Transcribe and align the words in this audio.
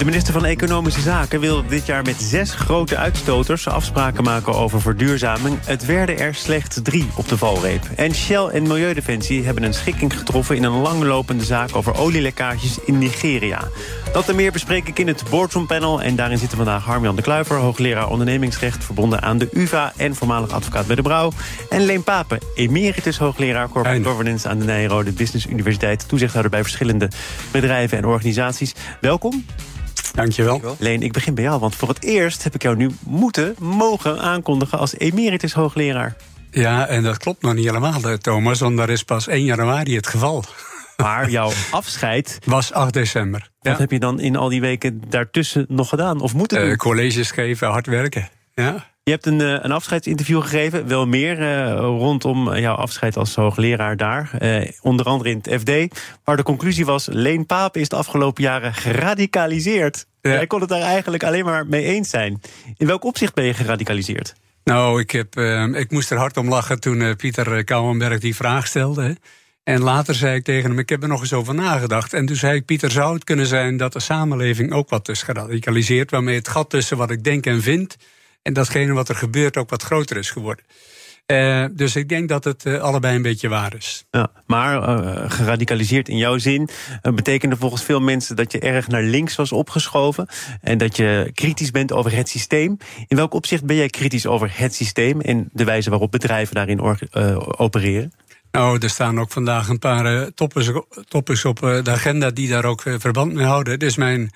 De 0.00 0.06
minister 0.06 0.32
van 0.32 0.44
Economische 0.44 1.00
Zaken 1.00 1.40
wil 1.40 1.66
dit 1.66 1.86
jaar 1.86 2.02
met 2.02 2.16
zes 2.20 2.54
grote 2.54 2.96
uitstoters 2.96 3.68
afspraken 3.68 4.24
maken 4.24 4.54
over 4.54 4.80
verduurzaming. 4.80 5.58
Het 5.64 5.86
werden 5.86 6.18
er 6.18 6.34
slechts 6.34 6.78
drie 6.82 7.08
op 7.16 7.28
de 7.28 7.36
valreep. 7.36 7.84
En 7.96 8.14
Shell 8.14 8.44
en 8.44 8.62
Milieudefensie 8.62 9.44
hebben 9.44 9.62
een 9.62 9.74
schikking 9.74 10.16
getroffen 10.18 10.56
in 10.56 10.64
een 10.64 10.80
langlopende 10.80 11.44
zaak 11.44 11.76
over 11.76 11.98
olielekkages 11.98 12.78
in 12.84 12.98
Nigeria. 12.98 13.68
Dat 14.12 14.28
en 14.28 14.34
meer 14.34 14.52
bespreek 14.52 14.88
ik 14.88 14.98
in 14.98 15.06
het 15.06 15.24
Boardroom 15.30 15.66
Panel. 15.66 16.02
En 16.02 16.16
daarin 16.16 16.38
zitten 16.38 16.56
vandaag 16.56 16.84
Harmjan 16.84 17.16
de 17.16 17.22
Kluiver, 17.22 17.56
hoogleraar 17.56 18.08
ondernemingsrecht, 18.08 18.84
verbonden 18.84 19.22
aan 19.22 19.38
de 19.38 19.48
UVA 19.52 19.92
en 19.96 20.14
voormalig 20.14 20.50
advocaat 20.50 20.86
bij 20.86 20.96
de 20.96 21.02
Brouw. 21.02 21.32
En 21.68 21.84
Leen 21.84 22.02
Papen, 22.02 22.38
emeritus 22.54 23.18
hoogleraar 23.18 23.68
corporate 23.68 24.02
governance 24.04 24.48
aan 24.48 24.58
de 24.58 24.64
Nijrode 24.64 25.12
Business 25.12 25.46
Universiteit, 25.46 26.08
toezichthouder 26.08 26.50
bij 26.50 26.62
verschillende 26.62 27.10
bedrijven 27.50 27.98
en 27.98 28.06
organisaties. 28.06 28.74
Welkom. 29.00 29.44
Dankjewel. 30.14 30.76
Leen, 30.78 31.02
ik 31.02 31.12
begin 31.12 31.34
bij 31.34 31.44
jou, 31.44 31.60
want 31.60 31.74
voor 31.74 31.88
het 31.88 32.02
eerst 32.02 32.44
heb 32.44 32.54
ik 32.54 32.62
jou 32.62 32.76
nu 32.76 32.90
moeten, 33.04 33.54
mogen 33.58 34.20
aankondigen 34.20 34.78
als 34.78 34.96
emeritus 34.98 35.52
hoogleraar. 35.52 36.16
Ja, 36.50 36.86
en 36.86 37.02
dat 37.02 37.18
klopt 37.18 37.42
nog 37.42 37.54
niet 37.54 37.64
helemaal, 37.64 38.02
eh, 38.02 38.12
Thomas, 38.12 38.60
want 38.60 38.76
daar 38.76 38.88
is 38.88 39.02
pas 39.02 39.28
1 39.28 39.44
januari 39.44 39.96
het 39.96 40.06
geval. 40.06 40.44
Maar 40.96 41.30
jouw 41.30 41.50
afscheid... 41.70 42.38
Was 42.44 42.72
8 42.72 42.92
december. 42.92 43.50
Wat 43.60 43.78
heb 43.78 43.90
je 43.90 43.98
dan 43.98 44.20
in 44.20 44.36
al 44.36 44.48
die 44.48 44.60
weken 44.60 45.02
daartussen 45.08 45.64
nog 45.68 45.88
gedaan? 45.88 46.20
Of 46.20 46.34
moeten 46.34 46.58
doen? 46.60 46.68
Uh, 46.68 46.76
colleges 46.76 47.30
geven, 47.30 47.68
hard 47.68 47.86
werken. 47.86 48.28
Ja. 48.54 48.89
Je 49.02 49.10
hebt 49.10 49.26
een, 49.26 49.40
eh, 49.40 49.64
een 49.64 49.72
afscheidsinterview 49.72 50.42
gegeven, 50.42 50.88
wel 50.88 51.06
meer 51.06 51.40
uh, 51.40 51.74
rondom 51.78 52.56
jouw 52.56 52.74
afscheid 52.74 53.16
als 53.16 53.34
hoogleraar 53.34 53.96
daar. 53.96 54.30
Uh, 54.42 54.68
onder 54.80 55.06
andere 55.06 55.30
in 55.30 55.40
het 55.42 55.60
FD, 55.60 56.00
waar 56.24 56.36
de 56.36 56.42
conclusie 56.42 56.84
was: 56.84 57.06
Leen 57.06 57.46
Paap 57.46 57.76
is 57.76 57.88
de 57.88 57.96
afgelopen 57.96 58.42
jaren 58.42 58.74
geradicaliseerd. 58.74 60.06
Ja. 60.20 60.30
Jij 60.30 60.46
kon 60.46 60.60
het 60.60 60.68
daar 60.68 60.80
eigenlijk 60.80 61.22
alleen 61.22 61.44
maar 61.44 61.66
mee 61.66 61.84
eens 61.84 62.10
zijn. 62.10 62.40
In 62.76 62.86
welk 62.86 63.04
opzicht 63.04 63.34
ben 63.34 63.44
je 63.44 63.54
geradicaliseerd? 63.54 64.34
Nou, 64.64 65.00
ik, 65.00 65.10
heb, 65.10 65.36
ik 65.74 65.90
moest 65.90 66.10
er 66.10 66.18
hard 66.18 66.36
om 66.36 66.48
lachen 66.48 66.80
toen 66.80 67.16
Pieter 67.16 67.64
Kouwenberg 67.64 68.20
die 68.20 68.36
vraag 68.36 68.66
stelde. 68.66 69.16
En 69.64 69.80
later 69.82 70.14
zei 70.14 70.36
ik 70.36 70.44
tegen 70.44 70.70
hem: 70.70 70.78
Ik 70.78 70.88
heb 70.88 71.02
er 71.02 71.08
nog 71.08 71.20
eens 71.20 71.32
over 71.32 71.54
nagedacht. 71.54 72.12
En 72.12 72.26
toen 72.26 72.36
zei 72.36 72.56
ik: 72.56 72.64
Pieter, 72.64 72.90
zou 72.90 73.14
het 73.14 73.24
kunnen 73.24 73.46
zijn 73.46 73.76
dat 73.76 73.92
de 73.92 74.00
samenleving 74.00 74.72
ook 74.72 74.88
wat 74.88 75.08
is 75.08 75.22
geradicaliseerd, 75.22 76.10
waarmee 76.10 76.36
het 76.36 76.48
gat 76.48 76.70
tussen 76.70 76.96
wat 76.96 77.10
ik 77.10 77.24
denk 77.24 77.46
en 77.46 77.62
vind 77.62 77.96
en 78.42 78.52
datgene 78.52 78.92
wat 78.92 79.08
er 79.08 79.16
gebeurt 79.16 79.56
ook 79.56 79.70
wat 79.70 79.82
groter 79.82 80.16
is 80.16 80.30
geworden. 80.30 80.64
Uh, 81.26 81.64
dus 81.72 81.96
ik 81.96 82.08
denk 82.08 82.28
dat 82.28 82.44
het 82.44 82.64
uh, 82.64 82.80
allebei 82.80 83.16
een 83.16 83.22
beetje 83.22 83.48
waar 83.48 83.74
is. 83.76 84.04
Ja, 84.10 84.30
maar 84.46 84.88
uh, 84.88 85.30
geradicaliseerd 85.30 86.08
in 86.08 86.16
jouw 86.16 86.38
zin 86.38 86.68
betekende 87.14 87.56
volgens 87.56 87.82
veel 87.82 88.00
mensen 88.00 88.36
dat 88.36 88.52
je 88.52 88.58
erg 88.58 88.88
naar 88.88 89.02
links 89.02 89.36
was 89.36 89.52
opgeschoven 89.52 90.26
en 90.60 90.78
dat 90.78 90.96
je 90.96 91.30
kritisch 91.34 91.70
bent 91.70 91.92
over 91.92 92.16
het 92.16 92.28
systeem. 92.28 92.76
In 93.06 93.16
welk 93.16 93.34
opzicht 93.34 93.64
ben 93.64 93.76
jij 93.76 93.88
kritisch 93.88 94.26
over 94.26 94.50
het 94.58 94.74
systeem 94.74 95.20
en 95.20 95.48
de 95.52 95.64
wijze 95.64 95.90
waarop 95.90 96.10
bedrijven 96.10 96.54
daarin 96.54 96.80
opereren? 97.58 98.12
Nou, 98.50 98.78
er 98.78 98.90
staan 98.90 99.20
ook 99.20 99.30
vandaag 99.30 99.68
een 99.68 99.78
paar 99.78 100.32
toppers, 100.34 100.70
toppers 101.08 101.44
op 101.44 101.58
de 101.60 101.90
agenda 101.90 102.30
die 102.30 102.48
daar 102.48 102.64
ook 102.64 102.82
verband 102.98 103.32
mee 103.32 103.46
houden. 103.46 103.78
Dus 103.78 103.96
mijn 103.96 104.30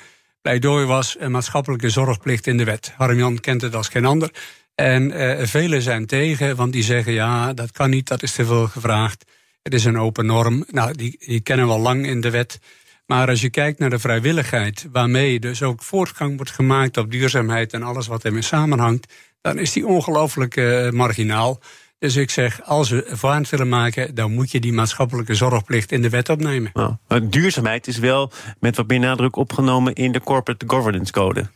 pleidooi 0.45 0.87
was 0.87 1.17
een 1.19 1.31
maatschappelijke 1.31 1.91
zorgplicht 1.91 2.47
in 2.47 2.57
de 2.57 2.65
wet. 2.65 2.93
Harmjan 2.97 3.41
kent 3.41 3.61
het 3.61 3.75
als 3.75 3.89
geen 3.89 4.05
ander. 4.05 4.31
En 4.75 5.11
uh, 5.11 5.47
velen 5.47 5.83
zijn 5.83 6.07
tegen, 6.07 6.57
want 6.57 6.73
die 6.73 6.83
zeggen 6.83 7.13
ja, 7.13 7.53
dat 7.53 7.73
kan 7.73 7.91
niet, 7.91 8.09
dat 8.09 8.23
is 8.23 8.33
te 8.33 8.45
veel 8.45 8.67
gevraagd. 8.67 9.25
Het 9.63 9.75
is 9.75 9.85
een 9.85 9.99
open 9.99 10.27
norm. 10.27 10.65
Nou, 10.71 10.95
die, 10.95 11.17
die 11.19 11.41
kennen 11.41 11.67
we 11.67 11.73
al 11.73 11.81
lang 11.81 12.07
in 12.07 12.21
de 12.21 12.31
wet. 12.31 12.59
Maar 13.07 13.29
als 13.29 13.41
je 13.41 13.51
kijkt 13.51 13.79
naar 13.79 13.91
de 13.91 13.99
vrijwilligheid, 13.99 14.87
waarmee 14.93 15.41
dus 15.41 15.63
ook 15.63 15.83
voortgang 15.83 16.37
wordt 16.37 16.53
gemaakt 16.53 16.97
op 16.97 17.11
duurzaamheid 17.11 17.73
en 17.73 17.83
alles 17.83 18.07
wat 18.07 18.25
ermee 18.25 18.43
samenhangt, 18.43 19.13
dan 19.41 19.59
is 19.59 19.73
die 19.73 19.87
ongelooflijk 19.87 20.57
uh, 20.57 20.91
marginaal. 20.91 21.61
Dus 22.05 22.17
ik 22.17 22.31
zeg, 22.31 22.63
als 22.63 22.91
we 22.91 23.07
vooraan 23.09 23.45
willen 23.51 23.69
maken, 23.69 24.15
dan 24.15 24.33
moet 24.33 24.51
je 24.51 24.61
die 24.61 24.73
maatschappelijke 24.73 25.35
zorgplicht 25.35 25.93
in 25.93 26.03
de 26.03 26.09
wet 26.09 26.29
opnemen. 26.29 26.71
Nou, 26.75 27.29
duurzaamheid 27.29 27.87
is 27.87 27.99
wel 27.99 28.33
met 28.61 28.77
wat 28.77 28.87
meer 28.87 28.99
nadruk 28.99 29.37
opgenomen 29.37 29.95
in 29.95 30.13
de 30.13 30.21
Corporate 30.21 30.65
Governance 30.69 31.13
Code. 31.13 31.47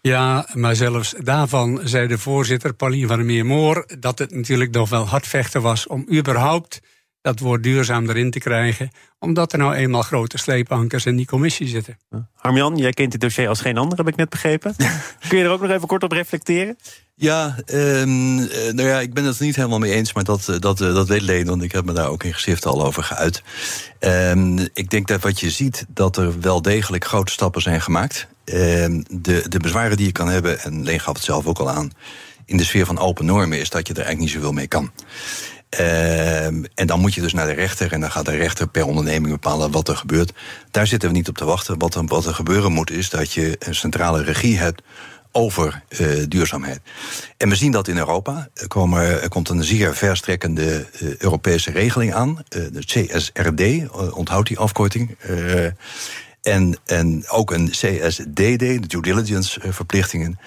Ja, 0.00 0.48
maar 0.52 0.76
zelfs 0.76 1.14
daarvan 1.18 1.80
zei 1.84 2.06
de 2.06 2.18
voorzitter 2.18 2.74
Pauline 2.74 3.06
van 3.06 3.16
der 3.16 3.26
Meermoor 3.26 3.86
dat 3.98 4.18
het 4.18 4.34
natuurlijk 4.34 4.70
nog 4.70 4.88
wel 4.88 5.06
hard 5.06 5.26
vechten 5.26 5.62
was 5.62 5.86
om 5.86 6.06
überhaupt 6.12 6.80
dat 7.20 7.38
woord 7.38 7.62
duurzaam 7.62 8.08
erin 8.08 8.30
te 8.30 8.38
krijgen. 8.38 8.90
Omdat 9.18 9.52
er 9.52 9.58
nou 9.58 9.74
eenmaal 9.74 10.02
grote 10.02 10.38
sleepankers 10.38 11.06
in 11.06 11.16
die 11.16 11.26
commissie 11.26 11.68
zitten. 11.68 11.98
Harmjan, 12.34 12.76
jij 12.76 12.92
kent 12.92 13.10
dit 13.12 13.20
dossier 13.20 13.48
als 13.48 13.60
geen 13.60 13.78
ander, 13.78 13.98
heb 13.98 14.08
ik 14.08 14.16
net 14.16 14.28
begrepen. 14.28 14.74
Kun 15.28 15.38
je 15.38 15.44
er 15.44 15.50
ook 15.50 15.60
nog 15.60 15.70
even 15.70 15.88
kort 15.88 16.02
op 16.02 16.12
reflecteren? 16.12 16.76
Ja, 17.18 17.56
um, 17.72 18.34
nou 18.34 18.82
ja, 18.82 19.00
ik 19.00 19.14
ben 19.14 19.24
het 19.24 19.38
er 19.38 19.44
niet 19.44 19.56
helemaal 19.56 19.78
mee 19.78 19.92
eens, 19.92 20.12
maar 20.12 20.24
dat, 20.24 20.48
eh, 20.48 20.58
dat, 20.58 20.80
eh, 20.80 20.94
dat 20.94 21.08
weet 21.08 21.22
Leen, 21.22 21.46
want 21.46 21.62
ik 21.62 21.72
heb 21.72 21.84
me 21.84 21.92
daar 21.92 22.08
ook 22.08 22.24
in 22.24 22.34
geschrift 22.34 22.66
al 22.66 22.84
over 22.84 23.02
geuit. 23.02 23.42
Um, 24.00 24.58
ik 24.58 24.90
denk 24.90 25.08
dat 25.08 25.22
wat 25.22 25.40
je 25.40 25.50
ziet, 25.50 25.84
dat 25.88 26.16
er 26.16 26.40
wel 26.40 26.62
degelijk 26.62 27.04
grote 27.04 27.32
stappen 27.32 27.62
zijn 27.62 27.80
gemaakt. 27.80 28.26
Um, 28.44 29.04
de, 29.10 29.48
de 29.48 29.58
bezwaren 29.58 29.96
die 29.96 30.06
je 30.06 30.12
kan 30.12 30.28
hebben, 30.28 30.60
en 30.60 30.82
Leen 30.82 31.00
gaf 31.00 31.14
het 31.14 31.24
zelf 31.24 31.46
ook 31.46 31.58
al 31.58 31.70
aan, 31.70 31.92
in 32.44 32.56
de 32.56 32.64
sfeer 32.64 32.86
van 32.86 32.98
open 32.98 33.24
normen, 33.24 33.58
is 33.58 33.70
dat 33.70 33.86
je 33.86 33.92
er 33.92 33.98
eigenlijk 34.04 34.26
niet 34.26 34.42
zoveel 34.42 34.52
mee 34.52 34.68
kan. 34.68 34.90
En 36.74 36.86
dan 36.86 37.00
moet 37.00 37.14
je 37.14 37.20
dus 37.20 37.32
naar 37.32 37.46
de 37.46 37.52
rechter. 37.52 37.92
En 37.92 38.00
dan 38.00 38.10
gaat 38.10 38.24
de 38.24 38.36
rechter 38.36 38.68
per 38.68 38.84
onderneming 38.84 39.32
bepalen 39.32 39.70
wat 39.70 39.88
er 39.88 39.96
gebeurt. 39.96 40.32
Daar 40.70 40.86
zitten 40.86 41.08
we 41.08 41.14
niet 41.14 41.28
op 41.28 41.36
te 41.36 41.44
wachten. 41.44 41.78
Wat 41.78 41.94
er, 41.94 42.06
wat 42.06 42.26
er 42.26 42.34
gebeuren 42.34 42.72
moet, 42.72 42.90
is 42.90 43.10
dat 43.10 43.32
je 43.32 43.56
een 43.58 43.74
centrale 43.74 44.22
regie 44.22 44.58
hebt 44.58 44.82
over 45.36 45.82
uh, 45.88 46.24
duurzaamheid. 46.28 46.80
En 47.36 47.48
we 47.48 47.56
zien 47.56 47.72
dat 47.72 47.88
in 47.88 47.96
Europa. 47.96 48.48
Er, 48.54 48.68
komen, 48.68 49.22
er 49.22 49.28
komt 49.28 49.48
een 49.48 49.64
zeer 49.64 49.94
verstrekkende 49.94 50.86
uh, 51.00 51.16
Europese 51.16 51.70
regeling 51.70 52.14
aan. 52.14 52.28
Uh, 52.28 52.64
de 52.72 52.84
CSRD, 52.84 53.90
onthoudt 54.12 54.48
die 54.48 54.58
afkorting. 54.58 55.16
en, 56.42 56.78
en 56.86 57.28
ook 57.28 57.50
een 57.50 57.70
CSDD, 57.70 58.58
de 58.58 58.86
due 58.86 59.02
diligence 59.02 59.60
verplichtingen. 59.72 60.38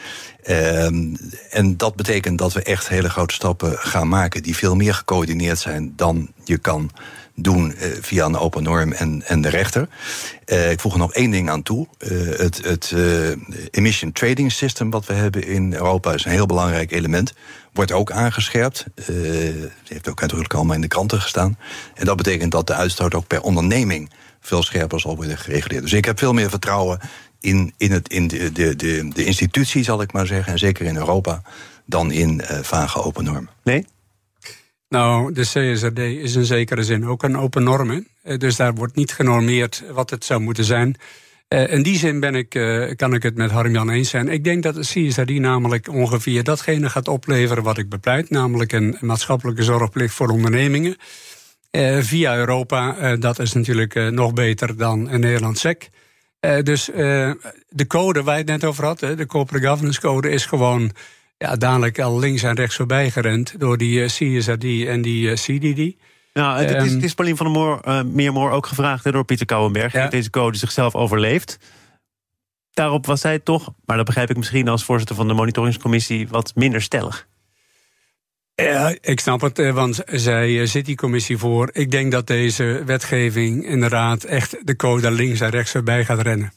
Um, 0.49 1.17
en 1.49 1.77
dat 1.77 1.95
betekent 1.95 2.37
dat 2.37 2.53
we 2.53 2.63
echt 2.63 2.89
hele 2.89 3.09
grote 3.09 3.33
stappen 3.33 3.77
gaan 3.77 4.07
maken... 4.07 4.43
die 4.43 4.55
veel 4.55 4.75
meer 4.75 4.93
gecoördineerd 4.93 5.59
zijn 5.59 5.93
dan 5.95 6.31
je 6.43 6.57
kan 6.57 6.91
doen 7.41 7.73
uh, 7.75 7.85
via 8.01 8.25
een 8.25 8.37
open 8.37 8.63
norm 8.63 8.91
en, 8.91 9.23
en 9.25 9.41
de 9.41 9.49
rechter. 9.49 9.89
Uh, 10.45 10.71
ik 10.71 10.79
voeg 10.79 10.93
er 10.93 10.99
nog 10.99 11.13
één 11.13 11.31
ding 11.31 11.49
aan 11.49 11.63
toe. 11.63 11.87
Uh, 11.99 12.37
het 12.37 12.61
het 12.63 12.93
emission 13.71 14.11
trading 14.11 14.51
system 14.51 14.89
wat 14.89 15.05
we 15.05 15.13
hebben 15.13 15.47
in 15.47 15.73
Europa... 15.73 16.13
is 16.13 16.25
een 16.25 16.31
heel 16.31 16.45
belangrijk 16.45 16.91
element. 16.91 17.33
Wordt 17.73 17.91
ook 17.91 18.11
aangescherpt. 18.11 18.85
heeft 19.87 20.09
ook 20.09 20.21
uitdrukkelijk 20.21 20.53
allemaal 20.53 20.75
in 20.75 20.81
de 20.81 20.87
kranten 20.87 21.21
gestaan. 21.21 21.57
En 21.95 22.05
dat 22.05 22.17
betekent 22.17 22.51
dat 22.51 22.67
de 22.67 22.73
uitstoot 22.73 23.13
ook 23.13 23.27
per 23.27 23.41
onderneming... 23.41 24.11
veel 24.39 24.63
scherper 24.63 24.99
zal 24.99 25.15
worden 25.15 25.37
gereguleerd. 25.37 25.81
Dus 25.81 25.93
ik 25.93 26.05
heb 26.05 26.19
veel 26.19 26.33
meer 26.33 26.49
vertrouwen 26.49 26.99
in, 27.39 27.73
in, 27.77 27.91
het, 27.91 28.09
in 28.09 28.27
de, 28.27 28.51
de, 28.51 28.75
de, 29.13 29.25
institutie, 29.25 29.83
zal 29.83 30.01
ik 30.01 30.11
maar 30.13 30.27
zeggen, 30.27 30.51
en 30.53 30.59
zeker 30.59 30.85
in 30.85 30.95
Europa, 30.95 31.41
dan 31.85 32.11
in 32.11 32.41
uh, 32.41 32.59
vage 32.61 33.03
open 33.03 33.23
normen. 33.23 33.49
Nee? 33.63 33.85
Nou, 34.89 35.33
de 35.33 35.41
CSRD 35.41 35.99
is 35.99 36.35
in 36.35 36.45
zekere 36.45 36.83
zin 36.83 37.05
ook 37.05 37.23
een 37.23 37.37
open 37.37 37.63
norm. 37.63 37.89
Hè? 37.89 37.99
Eh, 38.23 38.37
dus 38.37 38.55
daar 38.55 38.73
wordt 38.73 38.95
niet 38.95 39.11
genormeerd 39.11 39.83
wat 39.91 40.09
het 40.09 40.25
zou 40.25 40.41
moeten 40.41 40.63
zijn. 40.63 40.95
Uh, 41.49 41.71
in 41.71 41.83
die 41.83 41.97
zin 41.97 42.19
ben 42.19 42.35
ik, 42.35 42.55
uh, 42.55 42.95
kan 42.95 43.13
ik 43.13 43.23
het 43.23 43.35
met 43.35 43.51
Harm-Jan 43.51 43.89
eens 43.89 44.09
zijn. 44.09 44.27
Ik 44.27 44.43
denk 44.43 44.63
dat 44.63 44.75
de 44.75 44.81
CSRD 44.81 45.29
namelijk 45.29 45.87
ongeveer 45.87 46.43
datgene 46.43 46.89
gaat 46.89 47.07
opleveren 47.07 47.63
wat 47.63 47.77
ik 47.77 47.89
bepleit, 47.89 48.29
namelijk 48.29 48.71
een 48.71 48.97
maatschappelijke 48.99 49.63
zorgplicht 49.63 50.13
voor 50.13 50.29
ondernemingen. 50.29 50.95
Via 51.99 52.35
Europa, 52.35 53.15
dat 53.15 53.39
is 53.39 53.53
natuurlijk 53.53 54.11
nog 54.11 54.33
beter 54.33 54.77
dan 54.77 55.09
een 55.09 55.19
Nederland 55.19 55.57
SEC. 55.57 55.89
Dus 56.63 56.85
de 57.69 57.87
code 57.87 58.23
waar 58.23 58.33
je 58.33 58.41
het 58.41 58.49
net 58.51 58.63
over 58.63 58.85
had, 58.85 58.99
de 58.99 59.25
Corporate 59.25 59.67
Governance 59.67 59.99
Code, 59.99 60.29
is 60.29 60.45
gewoon 60.45 60.91
ja, 61.39 61.55
dadelijk 61.55 61.99
al 61.99 62.19
links 62.19 62.43
en 62.43 62.55
rechts 62.55 62.75
voorbij 62.75 63.11
gerend 63.11 63.59
door 63.59 63.77
die 63.77 63.99
uh, 63.99 64.05
CSRD 64.05 64.63
en 64.87 65.01
die 65.01 65.33
CDD. 65.33 65.97
Nou, 66.33 66.61
het, 66.61 66.85
is, 66.85 66.93
het 66.93 67.03
is 67.03 67.13
Pauline 67.13 67.37
van 67.37 67.53
der 67.53 67.55
Moor, 67.55 68.05
Meermoor 68.05 68.51
ook 68.51 68.65
gevraagd 68.65 69.11
door 69.11 69.25
Pieter 69.25 69.45
Kouwenberg. 69.45 69.93
Ja. 69.93 70.07
deze 70.07 70.29
code 70.29 70.57
zichzelf 70.57 70.95
overleeft. 70.95 71.57
Daarop 72.73 73.05
was 73.05 73.21
zij 73.21 73.39
toch, 73.39 73.73
maar 73.85 73.97
dat 73.97 74.05
begrijp 74.05 74.29
ik 74.29 74.37
misschien 74.37 74.67
als 74.67 74.83
voorzitter 74.83 75.15
van 75.15 75.27
de 75.27 75.33
monitoringscommissie, 75.33 76.27
wat 76.27 76.51
minder 76.55 76.81
stellig. 76.81 77.27
Ja, 78.55 78.95
ik 79.01 79.19
snap 79.19 79.41
het, 79.41 79.59
eh, 79.59 79.73
want 79.73 80.01
zij 80.05 80.65
zit 80.65 80.85
die 80.85 80.95
commissie 80.95 81.37
voor. 81.37 81.69
Ik 81.73 81.91
denk 81.91 82.11
dat 82.11 82.27
deze 82.27 82.83
wetgeving 82.85 83.65
inderdaad 83.65 84.23
echt 84.23 84.57
de 84.63 84.75
code 84.75 85.11
links 85.11 85.39
en 85.39 85.49
rechts 85.49 85.71
voorbij 85.71 86.05
gaat 86.05 86.21
rennen. 86.21 86.53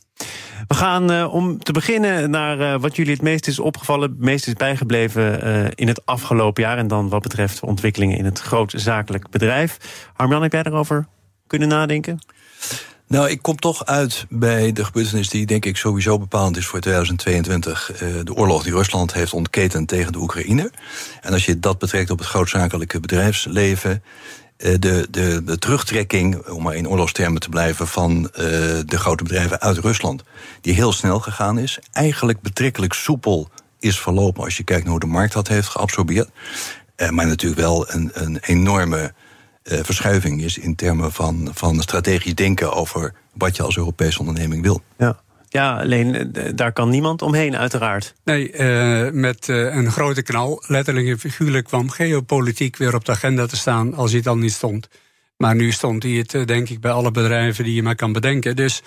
We 0.69 0.74
gaan 0.74 1.12
uh, 1.12 1.34
om 1.34 1.58
te 1.58 1.72
beginnen 1.72 2.30
naar 2.30 2.60
uh, 2.60 2.80
wat 2.80 2.96
jullie 2.96 3.12
het 3.12 3.22
meest 3.22 3.46
is 3.46 3.58
opgevallen, 3.58 4.10
het 4.10 4.19
meest 4.19 4.46
is 4.46 4.52
bijgebleven 4.52 5.46
uh, 5.46 5.66
in 5.74 5.88
het 5.88 6.06
afgelopen 6.06 6.62
jaar. 6.62 6.78
En 6.78 6.88
dan 6.88 7.08
wat 7.08 7.22
betreft 7.22 7.62
ontwikkelingen 7.62 8.19
in 8.19 8.24
het 8.24 8.40
groot 8.40 8.72
zakelijk 8.76 9.30
bedrijf. 9.30 9.76
Harmjan, 10.14 10.42
heb 10.42 10.52
jij 10.52 10.62
daarover 10.62 11.06
kunnen 11.46 11.69
nadenken? 11.69 12.19
Nou, 13.06 13.30
ik 13.30 13.42
kom 13.42 13.56
toch 13.56 13.86
uit 13.86 14.26
bij 14.28 14.72
de 14.72 14.84
gebeurtenis 14.84 15.28
die 15.28 15.46
denk 15.46 15.64
ik 15.64 15.76
sowieso 15.76 16.19
bepalend 16.19 16.56
is 16.56 16.66
voor 16.66 16.80
2022. 16.80 17.92
de 18.24 18.34
oorlog 18.34 18.62
die 18.62 18.72
Rusland 18.72 19.12
heeft 19.12 19.32
ontketend 19.32 19.88
tegen 19.88 20.12
de 20.12 20.19
Oekraïne. 20.19 20.70
En 21.20 21.32
als 21.32 21.46
je 21.46 21.58
dat 21.58 21.78
betrekt 21.78 22.10
op 22.10 22.19
het 22.19 22.28
grootzakelijke 22.28 23.00
bedrijfsleven, 23.00 24.02
de, 24.62 25.06
de, 25.10 25.42
de 25.44 25.58
terugtrekking, 25.58 26.46
om 26.46 26.62
maar 26.62 26.74
in 26.74 26.88
oorlogstermen 26.88 27.40
te 27.40 27.48
blijven, 27.48 27.86
van 27.86 28.22
uh, 28.22 28.28
de 28.86 28.98
grote 28.98 29.22
bedrijven 29.22 29.60
uit 29.60 29.78
Rusland, 29.78 30.22
die 30.60 30.74
heel 30.74 30.92
snel 30.92 31.20
gegaan 31.20 31.58
is, 31.58 31.78
eigenlijk 31.92 32.40
betrekkelijk 32.40 32.92
soepel 32.92 33.48
is 33.78 34.00
verlopen 34.00 34.44
als 34.44 34.56
je 34.56 34.62
kijkt 34.62 34.82
naar 34.82 34.90
hoe 34.90 35.00
de 35.00 35.06
markt 35.06 35.32
dat 35.32 35.48
heeft 35.48 35.68
geabsorbeerd. 35.68 36.28
Uh, 36.96 37.08
maar 37.08 37.26
natuurlijk 37.26 37.60
wel 37.60 37.90
een, 37.92 38.10
een 38.14 38.38
enorme 38.40 39.12
verschuiving 39.64 40.42
is 40.42 40.58
in 40.58 40.74
termen 40.74 41.12
van, 41.12 41.50
van 41.54 41.80
strategisch 41.80 42.34
denken 42.34 42.72
over 42.72 43.14
wat 43.32 43.56
je 43.56 43.62
als 43.62 43.76
Europese 43.76 44.18
onderneming 44.18 44.62
wil. 44.62 44.82
Ja. 44.98 45.21
Ja, 45.52 45.81
alleen 45.81 46.32
daar 46.54 46.72
kan 46.72 46.88
niemand 46.88 47.22
omheen, 47.22 47.56
uiteraard. 47.56 48.14
Nee, 48.25 48.52
uh, 48.52 49.10
met 49.10 49.49
uh, 49.49 49.75
een 49.75 49.90
grote 49.90 50.22
knal, 50.22 50.62
letterlijk 50.66 51.06
en 51.06 51.19
figuurlijk, 51.19 51.66
kwam 51.66 51.90
geopolitiek 51.90 52.76
weer 52.76 52.94
op 52.94 53.04
de 53.04 53.12
agenda 53.12 53.46
te 53.46 53.56
staan 53.56 53.94
als 53.94 54.10
hij 54.10 54.19
het 54.19 54.28
al 54.28 54.37
niet 54.37 54.52
stond. 54.52 54.88
Maar 55.37 55.54
nu 55.54 55.72
stond 55.72 56.02
hij 56.02 56.12
het, 56.12 56.46
denk 56.46 56.69
ik, 56.69 56.81
bij 56.81 56.90
alle 56.90 57.10
bedrijven 57.10 57.64
die 57.64 57.75
je 57.75 57.82
maar 57.82 57.94
kan 57.94 58.12
bedenken. 58.12 58.56
Dus 58.56 58.82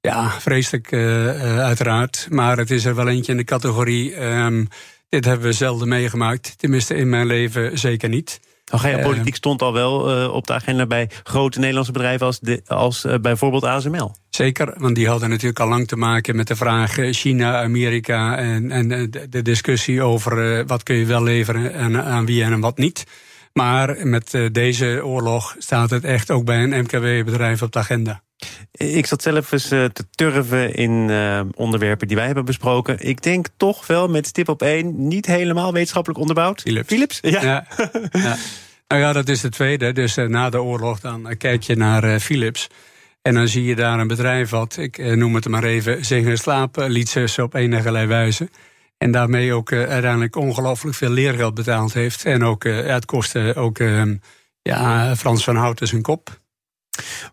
ja, 0.00 0.30
vreselijk, 0.30 0.92
uiteraard. 0.92 2.26
Maar 2.30 2.56
het 2.56 2.70
is 2.70 2.84
er 2.84 2.94
wel 2.94 3.08
eentje 3.08 3.32
in 3.32 3.38
de 3.38 3.44
categorie. 3.44 4.24
Um, 4.24 4.68
dit 5.08 5.24
hebben 5.24 5.46
we 5.46 5.52
zelden 5.52 5.88
meegemaakt. 5.88 6.58
Tenminste, 6.58 6.94
in 6.94 7.08
mijn 7.08 7.26
leven 7.26 7.78
zeker 7.78 8.08
niet. 8.08 8.40
Nou, 8.70 8.82
geopolitiek 8.82 9.32
uh, 9.32 9.34
stond 9.34 9.62
al 9.62 9.72
wel 9.72 10.22
uh, 10.22 10.32
op 10.32 10.46
de 10.46 10.52
agenda 10.52 10.86
bij 10.86 11.10
grote 11.22 11.58
Nederlandse 11.58 11.92
bedrijven 11.92 12.26
als, 12.26 12.40
de, 12.40 12.62
als 12.66 13.04
uh, 13.04 13.14
bijvoorbeeld 13.20 13.64
ASML. 13.64 14.14
Zeker, 14.30 14.74
want 14.76 14.94
die 14.94 15.08
hadden 15.08 15.28
natuurlijk 15.28 15.60
al 15.60 15.68
lang 15.68 15.88
te 15.88 15.96
maken 15.96 16.36
met 16.36 16.46
de 16.46 16.56
vraag 16.56 16.96
China, 17.10 17.62
Amerika 17.62 18.36
en, 18.36 18.70
en 18.70 18.88
de, 18.88 19.28
de 19.28 19.42
discussie 19.42 20.02
over 20.02 20.66
wat 20.66 20.82
kun 20.82 20.96
je 20.96 21.04
wel 21.04 21.22
leveren 21.22 21.72
en 21.72 22.04
aan 22.04 22.26
wie 22.26 22.42
en 22.42 22.60
wat 22.60 22.78
niet. 22.78 23.04
Maar 23.56 24.06
met 24.06 24.38
deze 24.52 25.00
oorlog 25.04 25.54
staat 25.58 25.90
het 25.90 26.04
echt 26.04 26.30
ook 26.30 26.44
bij 26.44 26.62
een 26.62 26.82
MKW-bedrijf 26.82 27.62
op 27.62 27.72
de 27.72 27.78
agenda. 27.78 28.22
Ik 28.70 29.06
zat 29.06 29.22
zelf 29.22 29.52
eens 29.52 29.68
te 29.68 30.06
turven 30.10 30.74
in 30.74 31.08
uh, 31.08 31.40
onderwerpen 31.54 32.08
die 32.08 32.16
wij 32.16 32.26
hebben 32.26 32.44
besproken. 32.44 32.96
Ik 32.98 33.22
denk 33.22 33.46
toch 33.56 33.86
wel 33.86 34.08
met 34.08 34.26
stip 34.26 34.48
op 34.48 34.62
één, 34.62 35.08
niet 35.08 35.26
helemaal 35.26 35.72
wetenschappelijk 35.72 36.20
onderbouwd. 36.20 36.60
Philips. 36.60 36.86
Philips? 36.86 37.18
Ja. 37.22 37.42
ja. 37.42 37.66
ja. 38.10 38.36
Nou 38.88 39.02
ja, 39.02 39.12
dat 39.12 39.28
is 39.28 39.40
de 39.40 39.48
tweede. 39.48 39.92
Dus 39.92 40.16
uh, 40.16 40.28
na 40.28 40.50
de 40.50 40.62
oorlog 40.62 41.00
dan 41.00 41.34
kijk 41.38 41.62
je 41.62 41.76
naar 41.76 42.04
uh, 42.04 42.18
Philips. 42.18 42.68
En 43.22 43.34
dan 43.34 43.48
zie 43.48 43.64
je 43.64 43.76
daar 43.76 43.98
een 43.98 44.08
bedrijf 44.08 44.50
wat, 44.50 44.76
ik 44.76 45.14
noem 45.14 45.34
het 45.34 45.48
maar 45.48 45.64
even, 45.64 46.04
zingen 46.04 46.30
en 46.30 46.38
slapen 46.38 46.90
liet 46.90 47.08
ze 47.08 47.42
op 47.42 47.54
enige 47.54 48.06
wijze. 48.06 48.48
En 48.98 49.10
daarmee 49.10 49.52
ook 49.52 49.72
uiteindelijk 49.72 50.36
ongelooflijk 50.36 50.96
veel 50.96 51.10
leergeld 51.10 51.54
betaald 51.54 51.92
heeft. 51.92 52.24
En 52.24 52.44
ook 52.44 52.64
het 52.64 53.04
kostte 53.04 53.52
ook 53.56 53.78
ja, 54.62 55.16
Frans 55.16 55.44
van 55.44 55.56
Houten 55.56 55.86
zijn 55.86 56.02
kop. 56.02 56.40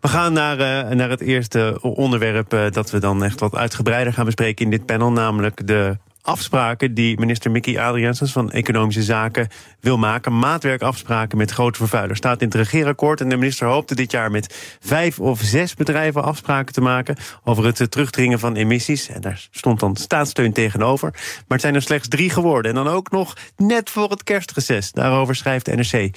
We 0.00 0.08
gaan 0.08 0.32
naar, 0.32 0.58
uh, 0.58 0.96
naar 0.96 1.10
het 1.10 1.20
eerste 1.20 1.78
onderwerp 1.80 2.54
uh, 2.54 2.70
dat 2.70 2.90
we 2.90 2.98
dan 2.98 3.24
echt 3.24 3.40
wat 3.40 3.54
uitgebreider 3.54 4.12
gaan 4.12 4.24
bespreken 4.24 4.64
in 4.64 4.70
dit 4.70 4.86
panel, 4.86 5.12
namelijk 5.12 5.66
de 5.66 5.98
afspraken 6.24 6.94
die 6.94 7.18
minister 7.18 7.50
Mickey 7.50 7.80
Adriaansens 7.80 8.32
van 8.32 8.50
Economische 8.50 9.02
Zaken 9.02 9.48
wil 9.80 9.98
maken. 9.98 10.38
Maatwerkafspraken 10.38 11.38
met 11.38 11.50
grote 11.50 11.78
vervuilers. 11.78 12.18
Staat 12.18 12.40
in 12.40 12.46
het 12.46 12.56
regeerakkoord 12.56 13.20
en 13.20 13.28
de 13.28 13.36
minister 13.36 13.66
hoopte 13.66 13.94
dit 13.94 14.10
jaar 14.10 14.30
met 14.30 14.76
vijf 14.80 15.20
of 15.20 15.40
zes 15.40 15.74
bedrijven 15.74 16.22
afspraken 16.22 16.74
te 16.74 16.80
maken 16.80 17.16
over 17.44 17.64
het 17.64 17.90
terugdringen 17.90 18.38
van 18.38 18.56
emissies. 18.56 19.08
En 19.08 19.20
daar 19.20 19.48
stond 19.50 19.80
dan 19.80 19.96
staatssteun 19.96 20.52
tegenover. 20.52 21.10
Maar 21.12 21.44
het 21.48 21.60
zijn 21.60 21.74
er 21.74 21.82
slechts 21.82 22.08
drie 22.08 22.30
geworden. 22.30 22.70
En 22.70 22.84
dan 22.84 22.94
ook 22.94 23.10
nog 23.10 23.36
net 23.56 23.90
voor 23.90 24.10
het 24.10 24.24
kerstreces. 24.24 24.92
Daarover 24.92 25.36
schrijft 25.36 25.64
de 25.64 25.76
NRC. 25.76 26.16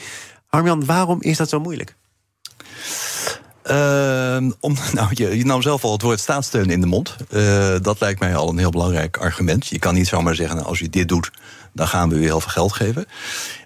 Armjan, 0.50 0.86
waarom 0.86 1.22
is 1.22 1.38
dat 1.38 1.50
zo 1.50 1.60
moeilijk? 1.60 1.96
Uh, 3.72 4.52
om, 4.60 4.76
nou, 4.94 5.10
je, 5.12 5.38
je, 5.38 5.46
nam 5.46 5.62
zelf 5.62 5.84
al 5.84 5.92
het 5.92 6.02
woord 6.02 6.20
staatssteun 6.20 6.70
in 6.70 6.82
de 6.82 6.88
mond. 6.88 7.16
Uh, 7.30 7.76
dat 7.82 8.00
lijkt 8.00 8.20
mij 8.20 8.36
al 8.36 8.50
een 8.50 8.58
heel 8.58 8.70
belangrijk 8.70 9.18
argument. 9.18 9.68
Je 9.68 9.80
kan 9.80 9.94
niet 9.94 10.08
zomaar 10.08 10.36
zeggen, 10.36 10.56
nou, 10.56 10.68
als 10.68 10.80
u 10.80 10.90
dit 10.90 11.08
doet, 11.08 11.32
dan 11.74 11.88
gaan 11.88 12.10
we 12.10 12.16
u 12.16 12.24
heel 12.24 12.40
veel 12.40 12.52
geld 12.52 12.74
geven. 12.74 13.06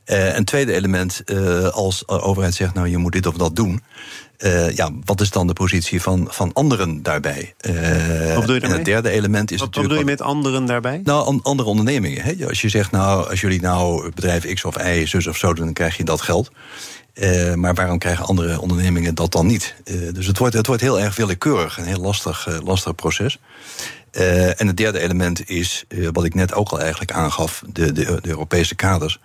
Uh, 0.06 0.36
een 0.36 0.45
tweede 0.45 0.74
element, 0.74 1.21
uh, 1.25 1.68
als 1.68 2.00
de 2.00 2.21
overheid 2.21 2.53
zegt, 2.53 2.74
nou, 2.74 2.88
je 2.88 2.98
moet 2.98 3.12
dit 3.12 3.25
of 3.25 3.36
dat 3.36 3.56
doen. 3.56 3.83
ja, 4.74 4.89
wat 5.06 5.21
is 5.21 5.30
dan 5.30 5.48
de 5.48 5.53
positie 5.53 6.01
van, 6.01 6.27
van 6.30 6.54
anderen 6.54 7.04
daarbij? 7.04 7.54
wat 7.62 8.39
bedoel 8.39 8.56
je 8.56 8.62
en 8.62 8.71
het 8.71 8.86
derde 8.86 9.09
element 9.09 9.51
is 9.51 9.59
wat, 9.59 9.68
natuurlijk... 9.68 9.75
Wat 9.75 9.83
bedoel 9.83 9.97
je 9.97 10.06
met 10.06 10.21
anderen 10.21 10.65
daarbij? 10.65 11.01
Nou, 11.04 11.25
an, 11.25 11.39
andere 11.44 11.69
ondernemingen. 11.69 12.24
Hè? 12.24 12.47
Als 12.47 12.62
je 12.62 12.69
zegt, 12.69 12.92
nou, 12.92 13.30
als 13.30 13.42
jullie 13.42 13.62
nou 13.62 14.12
bedrijf 14.15 14.54
X 14.54 14.65
of 14.65 14.88
Y, 14.88 15.06
zus 15.06 15.27
of 15.27 15.38
zo 15.38 15.54
doen, 15.54 15.65
dan 15.65 15.74
krijg 15.74 15.97
je 15.97 16.04
dat 16.04 16.21
geld. 16.21 16.51
Uh, 17.13 17.53
maar 17.53 17.73
waarom 17.73 17.97
krijgen 17.97 18.25
andere 18.25 18.61
ondernemingen 18.61 19.15
dat 19.15 19.31
dan 19.31 19.45
niet? 19.45 19.75
Uh, 19.85 20.13
dus 20.13 20.27
het 20.27 20.37
wordt, 20.37 20.53
het 20.53 20.67
wordt 20.67 20.81
heel 20.81 20.99
erg 20.99 21.15
willekeurig, 21.15 21.77
een 21.77 21.85
heel 21.85 22.01
lastig, 22.01 22.47
uh, 22.47 22.57
lastig 22.63 22.95
proces. 22.95 23.39
En 24.11 24.67
het 24.67 24.77
derde 24.77 24.99
element 24.99 25.49
is, 25.49 25.85
wat 26.11 26.25
ik 26.25 26.33
net 26.33 26.53
ook 26.53 26.69
al 26.69 26.79
eigenlijk 26.79 27.11
aangaf, 27.11 27.63
de, 27.71 27.91
de, 27.91 28.19
de 28.21 28.29
Europese 28.29 28.75
kaders. 28.75 29.19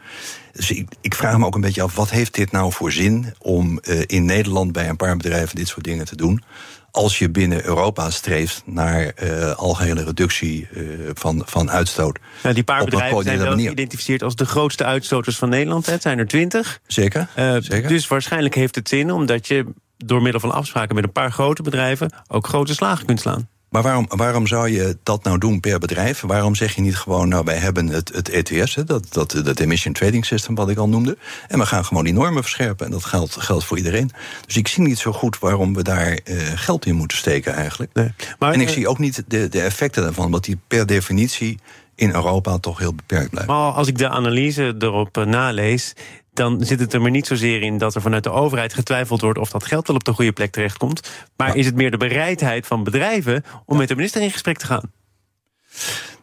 Dus 0.52 0.70
ik, 0.70 0.88
ik, 1.00 1.14
vraag 1.14 1.38
me 1.38 1.46
ook 1.46 1.54
een 1.54 1.60
beetje 1.60 1.82
af, 1.82 1.94
wat 1.94 2.10
heeft 2.10 2.34
dit 2.34 2.52
nou 2.52 2.72
voor 2.72 2.92
zin 2.92 3.34
om 3.38 3.80
in 4.06 4.24
Nederland 4.24 4.72
bij 4.72 4.88
een 4.88 4.96
paar 4.96 5.16
bedrijven 5.16 5.56
dit 5.56 5.68
soort 5.68 5.84
dingen 5.84 6.04
te 6.04 6.16
doen? 6.16 6.42
als 6.90 7.18
je 7.18 7.30
binnen 7.30 7.64
Europa 7.64 8.10
streeft 8.10 8.62
naar 8.64 9.14
algehele 9.56 10.04
reductie 10.04 10.68
van, 11.14 11.42
van 11.46 11.70
uitstoot. 11.70 12.18
Nou, 12.42 12.54
die 12.54 12.64
paar 12.64 12.84
bedrijven 12.84 13.22
zijn 13.22 13.38
wel 13.38 13.56
geïdentificeerd 13.56 14.22
als 14.22 14.36
de 14.36 14.46
grootste 14.46 14.84
uitstoters 14.84 15.36
van 15.36 15.48
Nederland. 15.48 15.86
Het 15.86 16.02
zijn 16.02 16.18
er 16.18 16.26
twintig. 16.26 16.80
Zeker, 16.86 17.28
zeker. 17.58 17.88
Dus 17.88 18.08
waarschijnlijk 18.08 18.54
heeft 18.54 18.74
het 18.74 18.88
zin 18.88 19.10
omdat 19.10 19.46
je 19.46 19.66
door 19.96 20.22
middel 20.22 20.40
van 20.40 20.52
afspraken 20.52 20.94
met 20.94 21.04
een 21.04 21.12
paar 21.12 21.32
grote 21.32 21.62
bedrijven 21.62 22.10
ook 22.28 22.46
grote 22.46 22.74
slagen 22.74 23.06
kunt 23.06 23.20
slaan. 23.20 23.48
Maar 23.68 23.82
waarom, 23.82 24.06
waarom 24.08 24.46
zou 24.46 24.70
je 24.70 24.98
dat 25.02 25.24
nou 25.24 25.38
doen 25.38 25.60
per 25.60 25.79
bedrijf? 25.79 26.20
Waarom 26.20 26.55
zeg 26.55 26.74
je 26.74 26.81
niet 26.81 26.96
gewoon, 26.96 27.29
nou, 27.29 27.44
wij 27.44 27.56
hebben 27.56 27.86
het, 27.88 28.12
het 28.14 28.29
ETS, 28.29 28.74
dat, 28.74 29.06
dat, 29.10 29.41
dat 29.44 29.60
Emission 29.60 29.94
Trading 29.94 30.26
System, 30.26 30.55
wat 30.55 30.69
ik 30.69 30.79
al 30.79 30.88
noemde. 30.88 31.19
En 31.48 31.58
we 31.58 31.67
gaan 31.67 31.84
gewoon 31.84 32.05
die 32.05 32.12
normen 32.12 32.43
verscherpen. 32.43 32.86
En 32.86 32.93
dat 32.93 33.05
geldt, 33.05 33.36
geldt 33.36 33.64
voor 33.64 33.76
iedereen. 33.76 34.10
Dus 34.46 34.56
ik 34.56 34.69
zie 34.69 34.82
niet 34.82 34.98
zo 34.98 35.12
goed 35.12 35.38
waarom 35.38 35.74
we 35.74 35.82
daar 35.82 36.19
uh, 36.24 36.43
geld 36.55 36.86
in 36.86 36.94
moeten 36.94 37.17
steken 37.17 37.55
eigenlijk. 37.55 37.91
Nee. 37.94 38.12
Maar, 38.38 38.52
en 38.52 38.60
ik 38.60 38.69
uh, 38.69 38.74
zie 38.74 38.88
ook 38.88 38.98
niet 38.98 39.24
de, 39.26 39.48
de 39.48 39.60
effecten 39.60 40.02
daarvan, 40.02 40.31
want 40.31 40.44
die 40.44 40.58
per 40.69 40.86
definitie 40.86 41.58
in 41.94 42.10
Europa 42.10 42.58
toch 42.58 42.79
heel 42.79 42.94
beperkt 42.94 43.31
blijven. 43.31 43.55
Maar 43.55 43.72
als 43.72 43.88
ik 43.88 43.98
de 43.98 44.08
analyse 44.08 44.74
erop 44.79 45.19
uh, 45.19 45.24
nalees, 45.24 45.93
dan 46.36 46.64
zit 46.64 46.81
het 46.81 46.93
er 46.93 47.00
maar 47.00 47.10
niet 47.10 47.26
zozeer 47.26 47.62
in 47.62 47.78
dat 47.78 47.94
er 47.94 48.00
vanuit 48.00 48.24
de 48.24 48.31
overheid 48.31 48.74
getwijfeld 48.74 49.20
wordt 49.20 49.38
of 49.38 49.50
dat 49.50 49.64
geld 49.64 49.86
wel 49.86 49.96
op 49.96 50.05
de 50.05 50.12
goede 50.12 50.32
plek 50.32 50.52
terechtkomt. 50.52 51.10
Maar 51.36 51.48
ja. 51.48 51.55
is 51.55 51.66
het 51.66 51.74
meer 51.74 51.90
de 51.90 51.96
bereidheid 51.96 52.66
van 52.66 52.84
bedrijven 52.84 53.44
om 53.64 53.74
ja. 53.74 53.76
met 53.76 53.88
de 53.88 53.94
minister 53.94 54.22
in 54.22 54.31
gesprek 54.31 54.58
te 54.58 54.66
gaan? 54.66 54.93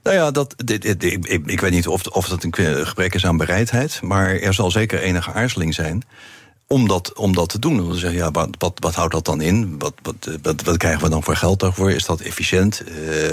Nou 0.04 0.16
ja, 0.16 0.32
dat, 0.32 0.54
dit, 0.58 0.82
dit, 0.82 1.04
ik, 1.04 1.26
ik, 1.26 1.46
ik, 1.46 1.60
weet 1.60 1.72
niet 1.72 1.88
of, 1.88 2.08
of 2.08 2.28
dat 2.28 2.44
een 2.44 2.86
gebrek 2.86 3.14
is 3.14 3.26
aan 3.26 3.38
bereidheid, 3.38 4.02
maar 4.02 4.36
er 4.36 4.54
zal 4.54 4.72
zeker 4.72 5.00
enige 5.00 5.32
aarzeling 5.32 5.74
zijn 5.74 6.04
om 6.68 6.88
dat, 6.88 7.14
om 7.14 7.34
dat 7.34 7.50
te 7.50 7.60
doen. 7.60 7.78
Dan 7.78 7.96
zeggen 7.96 8.20
ja, 8.20 8.32
wat, 8.32 8.50
wat, 8.58 8.78
wat 8.80 8.96
houdt 8.96 9.14
dat 9.14 9.26
dan 9.26 9.42
in? 9.42 9.80
Wat, 9.80 9.94
wat, 10.02 10.30
wat, 10.42 10.62
wat 10.62 10.78
krijgen 10.78 11.02
we 11.02 11.10
dan 11.10 11.24
voor 11.24 11.36
geld 11.36 11.60
daarvoor? 11.60 11.92
Is 11.92 12.06
dat 12.06 12.22
efficiënt? 12.22 12.84
Uh, 12.88 13.30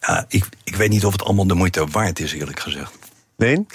ja, 0.00 0.24
ik, 0.28 0.46
ik 0.64 0.76
weet 0.76 0.90
niet 0.90 1.04
of 1.04 1.12
het 1.12 1.24
allemaal 1.24 1.46
de 1.46 1.54
moeite 1.54 1.86
waard 1.86 2.20
is, 2.20 2.32
eerlijk 2.32 2.60
gezegd. 2.60 2.92
Nee? 3.36 3.66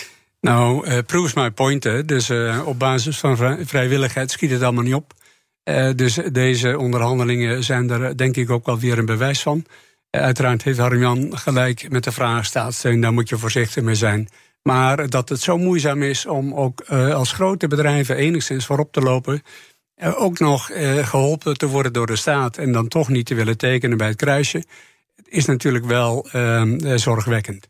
Nou, 0.45 0.87
uh, 0.87 0.97
proves 1.05 1.33
my 1.33 1.51
point. 1.51 1.83
Hè. 1.83 2.05
Dus 2.05 2.29
uh, 2.29 2.61
op 2.65 2.79
basis 2.79 3.19
van 3.19 3.37
vrijwilligheid 3.65 4.31
schiet 4.31 4.51
het 4.51 4.61
allemaal 4.61 4.83
niet 4.83 4.93
op. 4.93 5.13
Uh, 5.63 5.91
dus 5.95 6.19
deze 6.31 6.77
onderhandelingen 6.77 7.63
zijn 7.63 7.89
er 7.89 8.17
denk 8.17 8.35
ik 8.35 8.49
ook 8.49 8.65
wel 8.65 8.79
weer 8.79 8.97
een 8.97 9.05
bewijs 9.05 9.41
van. 9.41 9.65
uiteraard 10.09 10.63
heeft 10.63 10.77
Harmjan 10.77 11.37
gelijk 11.37 11.89
met 11.89 12.03
de 12.03 12.11
vraag 12.11 12.45
staatssteun, 12.45 13.01
daar 13.01 13.13
moet 13.13 13.29
je 13.29 13.37
voorzichtig 13.37 13.83
mee 13.83 13.95
zijn. 13.95 14.29
Maar 14.63 15.09
dat 15.09 15.29
het 15.29 15.41
zo 15.41 15.57
moeizaam 15.57 16.03
is 16.03 16.25
om 16.25 16.53
ook 16.53 16.81
als 16.89 17.31
grote 17.31 17.67
bedrijven 17.67 18.15
enigszins 18.15 18.65
voorop 18.65 18.91
te 18.91 19.01
lopen. 19.01 19.41
ook 20.01 20.39
nog 20.39 20.71
geholpen 21.01 21.57
te 21.57 21.67
worden 21.67 21.93
door 21.93 22.07
de 22.07 22.15
staat 22.15 22.57
en 22.57 22.71
dan 22.71 22.87
toch 22.87 23.09
niet 23.09 23.25
te 23.25 23.35
willen 23.35 23.57
tekenen 23.57 23.97
bij 23.97 24.07
het 24.07 24.17
kruisje. 24.17 24.63
is 25.23 25.45
natuurlijk 25.45 25.85
wel 25.85 26.27
zorgwekkend. 26.95 27.67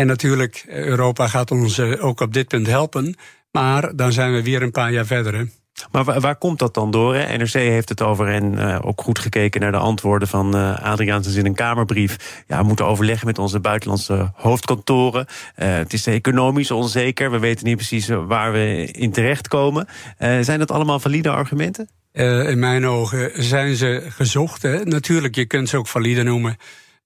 En 0.00 0.06
natuurlijk, 0.06 0.64
Europa 0.68 1.28
gaat 1.28 1.50
ons 1.50 1.80
ook 1.80 2.20
op 2.20 2.32
dit 2.32 2.48
punt 2.48 2.66
helpen. 2.66 3.16
Maar 3.52 3.96
dan 3.96 4.12
zijn 4.12 4.32
we 4.32 4.42
weer 4.42 4.62
een 4.62 4.70
paar 4.70 4.92
jaar 4.92 5.06
verder. 5.06 5.34
Hè. 5.34 5.44
Maar 5.92 6.04
waar, 6.04 6.20
waar, 6.20 6.36
komt 6.36 6.58
dat 6.58 6.74
dan 6.74 6.90
door? 6.90 7.14
Hè? 7.14 7.36
NRC 7.36 7.52
heeft 7.52 7.88
het 7.88 8.02
over 8.02 8.28
en 8.28 8.52
uh, 8.52 8.78
ook 8.82 9.00
goed 9.00 9.18
gekeken 9.18 9.60
naar 9.60 9.72
de 9.72 9.78
antwoorden 9.78 10.28
van 10.28 10.56
uh, 10.56 10.82
Adriaansens 10.82 11.36
in 11.36 11.46
een 11.46 11.54
Kamerbrief. 11.54 12.42
Ja, 12.46 12.58
we 12.58 12.66
moeten 12.66 12.86
overleggen 12.86 13.26
met 13.26 13.38
onze 13.38 13.60
buitenlandse 13.60 14.32
hoofdkantoren. 14.34 15.26
Uh, 15.28 15.68
het 15.74 15.92
is 15.92 16.06
economisch 16.06 16.70
onzeker. 16.70 17.30
We 17.30 17.38
weten 17.38 17.66
niet 17.66 17.76
precies 17.76 18.08
waar 18.08 18.52
we 18.52 18.88
in 18.92 19.12
terechtkomen. 19.12 19.86
zijn 20.18 20.58
dat 20.58 20.70
allemaal 20.70 21.00
valide 21.00 21.30
argumenten? 21.30 21.88
in 22.12 22.58
mijn 22.58 22.86
ogen 22.86 23.44
zijn 23.44 23.76
ze 23.76 24.06
gezocht. 24.08 24.62
Hè? 24.62 24.84
Natuurlijk, 24.84 25.34
je 25.34 25.46
kunt 25.46 25.68
ze 25.68 25.76
ook 25.76 25.86
valide 25.86 26.22
noemen. 26.22 26.56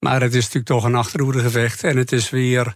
Maar 0.04 0.20
het 0.20 0.34
is 0.34 0.42
natuurlijk 0.42 0.66
toch 0.66 0.84
een 0.84 0.94
achterhoedegevecht. 0.94 1.84
En 1.84 1.96
het 1.96 2.12
is 2.12 2.30
weer 2.30 2.74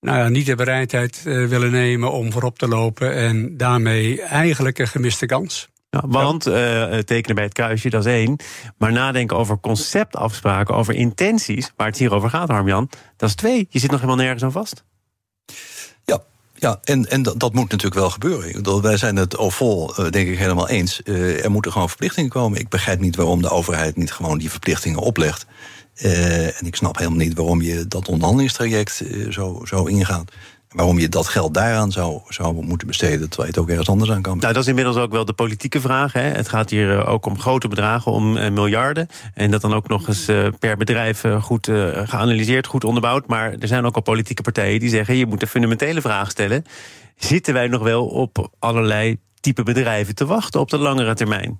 nou 0.00 0.18
ja, 0.18 0.28
niet 0.28 0.46
de 0.46 0.54
bereidheid 0.54 1.22
uh, 1.26 1.48
willen 1.48 1.70
nemen 1.70 2.12
om 2.12 2.32
voorop 2.32 2.58
te 2.58 2.68
lopen. 2.68 3.14
En 3.14 3.56
daarmee 3.56 4.22
eigenlijk 4.22 4.78
een 4.78 4.88
gemiste 4.88 5.26
kans. 5.26 5.68
Ja, 5.90 6.02
want 6.06 6.46
uh, 6.46 6.98
tekenen 6.98 7.34
bij 7.34 7.44
het 7.44 7.52
kruisje, 7.52 7.90
dat 7.90 8.06
is 8.06 8.12
één. 8.12 8.36
Maar 8.78 8.92
nadenken 8.92 9.36
over 9.36 9.60
conceptafspraken, 9.60 10.74
over 10.74 10.94
intenties, 10.94 11.72
waar 11.76 11.86
het 11.86 11.98
hier 11.98 12.14
over 12.14 12.30
gaat, 12.30 12.48
Harmjan, 12.48 12.90
dat 13.16 13.28
is 13.28 13.34
twee. 13.34 13.66
Je 13.70 13.78
zit 13.78 13.90
nog 13.90 14.00
helemaal 14.00 14.24
nergens 14.24 14.42
aan 14.42 14.52
vast. 14.52 14.84
Ja, 16.04 16.22
ja, 16.54 16.78
en, 16.84 17.10
en 17.10 17.22
dat, 17.22 17.40
dat, 17.40 17.52
moet 17.52 17.70
natuurlijk 17.70 18.00
wel 18.00 18.10
gebeuren. 18.10 18.82
Wij 18.82 18.96
zijn 18.96 19.16
het 19.16 19.36
al 19.36 19.50
vol, 19.50 19.94
denk 20.10 20.28
ik, 20.28 20.38
helemaal 20.38 20.68
eens. 20.68 21.00
Uh, 21.04 21.44
er 21.44 21.50
moeten 21.50 21.72
gewoon 21.72 21.88
verplichtingen 21.88 22.30
komen. 22.30 22.58
Ik 22.58 22.68
begrijp 22.68 23.00
niet 23.00 23.16
waarom 23.16 23.42
de 23.42 23.50
overheid 23.50 23.96
niet 23.96 24.12
gewoon 24.12 24.38
die 24.38 24.50
verplichtingen 24.50 25.00
oplegt. 25.00 25.46
Uh, 26.02 26.60
en 26.60 26.66
ik 26.66 26.76
snap 26.76 26.96
helemaal 26.98 27.18
niet 27.18 27.34
waarom 27.34 27.62
je 27.62 27.86
dat 27.88 28.08
onderhandelingstraject 28.08 29.02
zo, 29.30 29.60
zo 29.64 29.84
ingaat. 29.84 30.32
Waarom 30.68 30.98
je 30.98 31.08
dat 31.08 31.28
geld 31.28 31.54
daaraan 31.54 31.92
zou, 31.92 32.20
zou 32.28 32.64
moeten 32.64 32.86
besteden, 32.86 33.28
terwijl 33.28 33.48
je 33.48 33.54
het 33.54 33.58
ook 33.58 33.68
ergens 33.68 33.88
anders 33.88 34.10
aan 34.10 34.22
kan. 34.22 34.38
Nou, 34.38 34.52
dat 34.52 34.62
is 34.62 34.68
inmiddels 34.68 34.96
ook 34.96 35.12
wel 35.12 35.24
de 35.24 35.32
politieke 35.32 35.80
vraag. 35.80 36.12
Hè. 36.12 36.20
Het 36.20 36.48
gaat 36.48 36.70
hier 36.70 36.90
uh, 36.90 37.08
ook 37.08 37.26
om 37.26 37.38
grote 37.38 37.68
bedragen, 37.68 38.12
om 38.12 38.32
miljarden. 38.32 39.08
En 39.34 39.50
dat 39.50 39.60
dan 39.60 39.74
ook 39.74 39.88
nog 39.88 40.08
eens 40.08 40.24
per 40.58 40.76
bedrijf 40.76 41.24
goed 41.40 41.66
geanalyseerd, 42.04 42.66
goed 42.66 42.84
onderbouwd. 42.84 43.26
Maar 43.26 43.52
er 43.58 43.68
zijn 43.68 43.84
ook 43.84 43.94
al 43.94 44.02
politieke 44.02 44.42
partijen 44.42 44.80
die 44.80 44.88
zeggen: 44.88 45.16
je 45.16 45.26
moet 45.26 45.42
een 45.42 45.48
fundamentele 45.48 46.00
vraag 46.00 46.30
stellen. 46.30 46.64
Zitten 47.16 47.54
wij 47.54 47.68
nog 47.68 47.82
wel 47.82 48.06
op 48.06 48.50
allerlei 48.58 49.18
type 49.40 49.62
bedrijven 49.62 50.14
te 50.14 50.26
wachten 50.26 50.60
op 50.60 50.70
de 50.70 50.78
langere 50.78 51.14
termijn? 51.14 51.58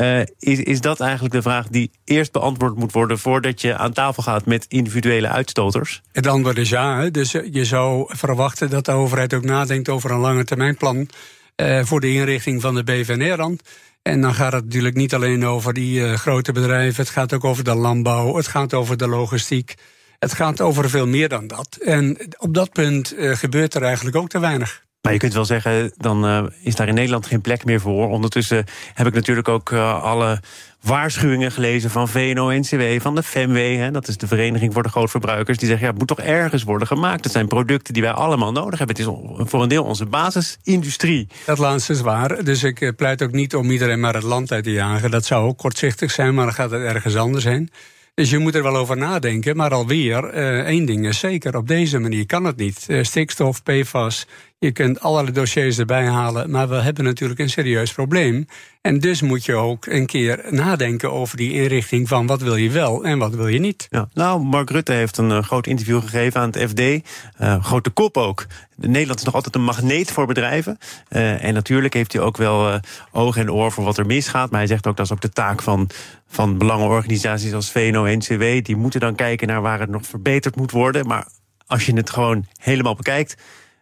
Uh, 0.00 0.20
is, 0.38 0.58
is 0.58 0.80
dat 0.80 1.00
eigenlijk 1.00 1.34
de 1.34 1.42
vraag 1.42 1.68
die 1.68 1.90
eerst 2.04 2.32
beantwoord 2.32 2.76
moet 2.76 2.92
worden 2.92 3.18
voordat 3.18 3.60
je 3.60 3.76
aan 3.76 3.92
tafel 3.92 4.22
gaat 4.22 4.46
met 4.46 4.64
individuele 4.68 5.28
uitstoters? 5.28 6.02
Het 6.12 6.26
antwoord 6.26 6.58
is 6.58 6.68
ja. 6.68 7.10
Dus 7.10 7.30
je 7.30 7.64
zou 7.64 8.16
verwachten 8.16 8.70
dat 8.70 8.84
de 8.84 8.92
overheid 8.92 9.34
ook 9.34 9.44
nadenkt 9.44 9.88
over 9.88 10.10
een 10.10 10.18
lange 10.18 10.44
termijnplan 10.44 11.08
uh, 11.56 11.84
voor 11.84 12.00
de 12.00 12.12
inrichting 12.12 12.60
van 12.60 12.74
de 12.74 12.84
BVNR. 12.84 13.56
En 14.02 14.20
dan 14.20 14.34
gaat 14.34 14.52
het 14.52 14.64
natuurlijk 14.64 14.96
niet 14.96 15.14
alleen 15.14 15.46
over 15.46 15.74
die 15.74 16.16
grote 16.16 16.52
bedrijven, 16.52 17.02
het 17.02 17.12
gaat 17.12 17.32
ook 17.32 17.44
over 17.44 17.64
de 17.64 17.74
landbouw, 17.74 18.36
het 18.36 18.46
gaat 18.46 18.74
over 18.74 18.96
de 18.96 19.08
logistiek. 19.08 19.74
Het 20.18 20.32
gaat 20.32 20.60
over 20.60 20.90
veel 20.90 21.06
meer 21.06 21.28
dan 21.28 21.46
dat. 21.46 21.78
En 21.80 22.16
op 22.38 22.54
dat 22.54 22.72
punt 22.72 23.14
gebeurt 23.16 23.74
er 23.74 23.82
eigenlijk 23.82 24.16
ook 24.16 24.28
te 24.28 24.38
weinig. 24.38 24.82
Maar 25.02 25.12
je 25.12 25.18
kunt 25.18 25.34
wel 25.34 25.44
zeggen, 25.44 25.92
dan 25.96 26.26
uh, 26.26 26.44
is 26.62 26.74
daar 26.74 26.88
in 26.88 26.94
Nederland 26.94 27.26
geen 27.26 27.40
plek 27.40 27.64
meer 27.64 27.80
voor. 27.80 28.08
Ondertussen 28.08 28.64
heb 28.94 29.06
ik 29.06 29.14
natuurlijk 29.14 29.48
ook 29.48 29.70
uh, 29.70 30.02
alle 30.02 30.40
waarschuwingen 30.80 31.52
gelezen 31.52 31.90
van 31.90 32.08
VNO-NCW, 32.08 33.00
van 33.00 33.14
de 33.14 33.22
FEMW. 33.22 33.76
Hè, 33.76 33.90
dat 33.90 34.08
is 34.08 34.16
de 34.16 34.26
Vereniging 34.26 34.72
voor 34.72 34.82
de 34.82 34.88
Grootverbruikers. 34.88 35.58
Die 35.58 35.68
zeggen, 35.68 35.86
ja, 35.86 35.90
het 35.92 36.00
moet 36.00 36.08
toch 36.16 36.26
ergens 36.26 36.62
worden 36.62 36.86
gemaakt. 36.86 37.24
Het 37.24 37.32
zijn 37.32 37.48
producten 37.48 37.94
die 37.94 38.02
wij 38.02 38.12
allemaal 38.12 38.52
nodig 38.52 38.78
hebben. 38.78 38.96
Het 38.96 39.06
is 39.06 39.12
voor 39.50 39.62
een 39.62 39.68
deel 39.68 39.84
onze 39.84 40.06
basisindustrie. 40.06 41.28
Dat 41.46 41.58
laatste 41.58 41.92
is 41.92 42.00
waar. 42.00 42.44
Dus 42.44 42.62
ik 42.62 42.80
eh, 42.80 42.88
pleit 42.96 43.22
ook 43.22 43.32
niet 43.32 43.54
om 43.54 43.70
iedereen 43.70 44.00
maar 44.00 44.14
het 44.14 44.22
land 44.22 44.52
uit 44.52 44.64
te 44.64 44.72
jagen. 44.72 45.10
Dat 45.10 45.24
zou 45.24 45.46
ook 45.46 45.58
kortzichtig 45.58 46.10
zijn, 46.10 46.34
maar 46.34 46.44
dan 46.44 46.54
gaat 46.54 46.70
het 46.70 46.82
ergens 46.82 47.16
anders 47.16 47.44
heen. 47.44 47.70
Dus 48.14 48.30
je 48.30 48.38
moet 48.38 48.54
er 48.54 48.62
wel 48.62 48.76
over 48.76 48.96
nadenken. 48.96 49.56
Maar 49.56 49.70
alweer, 49.70 50.24
één 50.64 50.84
ding 50.84 51.06
is 51.06 51.18
zeker, 51.18 51.56
op 51.56 51.68
deze 51.68 51.98
manier 51.98 52.26
kan 52.26 52.44
het 52.44 52.56
niet. 52.56 52.86
Stikstof, 53.02 53.62
PFAS, 53.62 54.26
je 54.60 54.72
kunt 54.72 55.00
allerlei 55.00 55.32
dossiers 55.32 55.78
erbij 55.78 56.06
halen, 56.06 56.50
maar 56.50 56.68
we 56.68 56.74
hebben 56.74 57.04
natuurlijk 57.04 57.40
een 57.40 57.50
serieus 57.50 57.92
probleem. 57.92 58.46
En 58.80 58.98
dus 58.98 59.22
moet 59.22 59.44
je 59.44 59.54
ook 59.54 59.86
een 59.86 60.06
keer 60.06 60.44
nadenken 60.50 61.12
over 61.12 61.36
die 61.36 61.52
inrichting 61.52 62.08
van 62.08 62.26
wat 62.26 62.40
wil 62.40 62.56
je 62.56 62.70
wel 62.70 63.04
en 63.04 63.18
wat 63.18 63.34
wil 63.34 63.46
je 63.46 63.58
niet. 63.58 63.86
Ja, 63.90 64.08
nou, 64.12 64.42
Mark 64.42 64.70
Rutte 64.70 64.92
heeft 64.92 65.16
een 65.16 65.30
uh, 65.30 65.42
groot 65.42 65.66
interview 65.66 66.00
gegeven 66.00 66.40
aan 66.40 66.50
het 66.50 66.70
FD. 66.70 66.80
Uh, 66.80 67.64
grote 67.64 67.90
kop 67.90 68.16
ook. 68.16 68.46
Nederland 68.76 69.18
is 69.18 69.24
nog 69.24 69.34
altijd 69.34 69.54
een 69.54 69.64
magneet 69.64 70.10
voor 70.10 70.26
bedrijven. 70.26 70.78
Uh, 71.10 71.44
en 71.44 71.54
natuurlijk 71.54 71.94
heeft 71.94 72.12
hij 72.12 72.22
ook 72.22 72.36
wel 72.36 72.80
oog 73.12 73.36
en 73.36 73.52
oor 73.52 73.72
voor 73.72 73.84
wat 73.84 73.98
er 73.98 74.06
misgaat. 74.06 74.50
Maar 74.50 74.60
hij 74.60 74.68
zegt 74.68 74.86
ook 74.86 74.96
dat 74.96 75.06
is 75.06 75.12
ook 75.12 75.20
de 75.20 75.30
taak 75.30 75.62
van, 75.62 75.90
van 76.28 76.58
belangenorganisaties 76.58 77.52
als 77.52 77.70
VNO-NCW. 77.70 78.64
Die 78.64 78.76
moeten 78.76 79.00
dan 79.00 79.14
kijken 79.14 79.48
naar 79.48 79.62
waar 79.62 79.80
het 79.80 79.90
nog 79.90 80.06
verbeterd 80.06 80.56
moet 80.56 80.70
worden. 80.70 81.06
Maar 81.06 81.26
als 81.66 81.86
je 81.86 81.92
het 81.92 82.10
gewoon 82.10 82.46
helemaal 82.58 82.94
bekijkt 82.94 83.36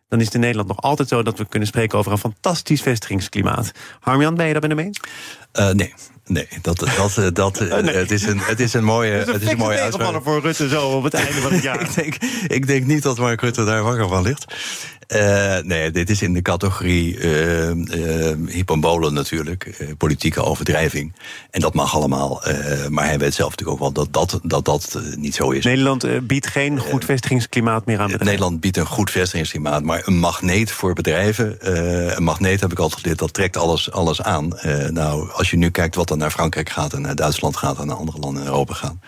dan 0.08 0.18
is 0.18 0.24
het 0.24 0.34
in 0.34 0.40
Nederland 0.40 0.68
nog 0.68 0.80
altijd 0.80 1.08
zo 1.08 1.22
dat 1.22 1.38
we 1.38 1.48
kunnen 1.48 1.68
spreken 1.68 1.98
over 1.98 2.12
een 2.12 2.18
fantastisch 2.18 2.82
vestigingsklimaat. 2.82 3.72
Harmjan, 4.00 4.34
ben 4.34 4.46
je 4.46 4.52
dat 4.52 4.62
met 4.62 4.78
hem? 4.78 4.90
Uh, 5.52 5.70
nee. 5.70 5.94
Nee, 6.28 6.48
dat, 6.62 6.78
dat, 6.78 7.34
dat, 7.34 7.60
oh, 7.72 7.78
nee. 7.78 7.96
het, 7.96 8.10
is 8.10 8.22
een, 8.22 8.38
het 8.38 8.60
is 8.60 8.74
een 8.74 8.84
mooie, 8.84 9.12
het 9.12 9.20
is 9.20 9.26
een, 9.26 9.32
het 9.32 9.42
is 9.42 9.50
een 9.50 9.58
mooie 9.58 9.80
uitspraak. 9.80 10.22
voor 10.22 10.40
Rutte 10.40 10.68
zo 10.68 10.88
op 10.88 11.02
het 11.02 11.14
einde 11.24 11.40
van 11.40 11.52
het 11.52 11.62
jaar. 11.62 11.80
ik, 11.80 11.94
denk, 11.94 12.14
ik 12.46 12.66
denk 12.66 12.86
niet 12.86 13.02
dat 13.02 13.18
Mark 13.18 13.40
Rutte 13.40 13.64
daar 13.64 13.82
wakker 13.82 14.08
van 14.08 14.22
ligt. 14.22 14.44
Uh, 15.16 15.58
nee, 15.62 15.90
dit 15.90 16.10
is 16.10 16.22
in 16.22 16.32
de 16.32 16.42
categorie 16.42 17.16
uh, 17.16 17.68
uh, 17.68 18.34
hyperbolen 18.46 19.14
natuurlijk. 19.14 19.94
politieke 19.98 20.42
overdrijving. 20.42 21.12
En 21.50 21.60
dat 21.60 21.74
mag 21.74 21.94
allemaal. 21.94 22.42
maar 22.88 23.04
hij 23.04 23.18
weet 23.18 23.34
zelf 23.34 23.50
natuurlijk 23.50 23.82
ook 23.82 23.94
wel 23.94 24.04
dat 24.04 24.12
dat, 24.12 24.40
dat, 24.42 24.64
dat 24.64 25.00
niet 25.16 25.34
zo 25.34 25.50
is. 25.50 25.64
Nederland 25.64 26.26
biedt 26.26 26.46
geen 26.46 26.78
goed 26.78 27.04
vestigingsklimaat 27.04 27.86
meer 27.86 27.98
aan 27.98 28.02
bedrijven. 28.02 28.26
Nederland 28.26 28.60
biedt 28.60 28.76
een 28.76 28.86
goed 28.86 29.10
vestigingsklimaat. 29.10 29.82
Maar 29.82 30.02
een 30.04 30.18
magneet 30.18 30.70
voor 30.70 30.92
bedrijven. 30.92 31.56
een 32.16 32.22
magneet 32.22 32.60
heb 32.60 32.72
ik 32.72 32.78
altijd 32.78 33.00
geleerd. 33.00 33.18
Dat 33.18 33.32
trekt 33.32 33.56
alles, 33.56 33.90
alles 33.90 34.22
aan. 34.22 34.58
nou, 34.90 35.30
als 35.30 35.50
je 35.50 35.56
nu 35.56 35.70
kijkt 35.70 35.94
wat 35.94 36.10
er 36.10 36.16
naar 36.18 36.30
Frankrijk 36.30 36.70
gaat. 36.70 36.92
En 36.92 37.00
naar 37.00 37.16
Duitsland 37.16 37.56
gaat. 37.56 37.78
En 37.78 37.86
naar 37.86 37.96
andere 37.96 38.18
landen 38.18 38.42
in 38.42 38.48
Europa 38.48 38.74
gaan. 38.74 39.00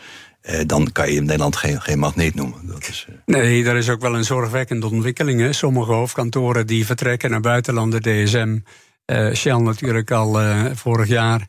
Uh, 0.42 0.60
dan 0.66 0.92
kan 0.92 1.10
je 1.10 1.16
in 1.16 1.24
Nederland 1.24 1.56
geen, 1.56 1.80
geen 1.82 1.98
magneet 1.98 2.34
noemen. 2.34 2.66
Dat 2.66 2.88
is, 2.88 3.06
uh... 3.10 3.16
Nee, 3.26 3.64
daar 3.64 3.76
is 3.76 3.88
ook 3.88 4.00
wel 4.00 4.14
een 4.14 4.24
zorgwekkende 4.24 4.86
ontwikkeling. 4.86 5.40
Hè. 5.40 5.52
Sommige 5.52 5.92
hoofdkantoren 5.92 6.66
die 6.66 6.86
vertrekken 6.86 7.30
naar 7.30 7.40
buitenlanden, 7.40 8.02
DSM, 8.02 8.58
eh, 9.04 9.32
Shell 9.34 9.56
natuurlijk 9.56 10.10
al 10.10 10.38
vorig 10.74 11.08
jaar. 11.08 11.46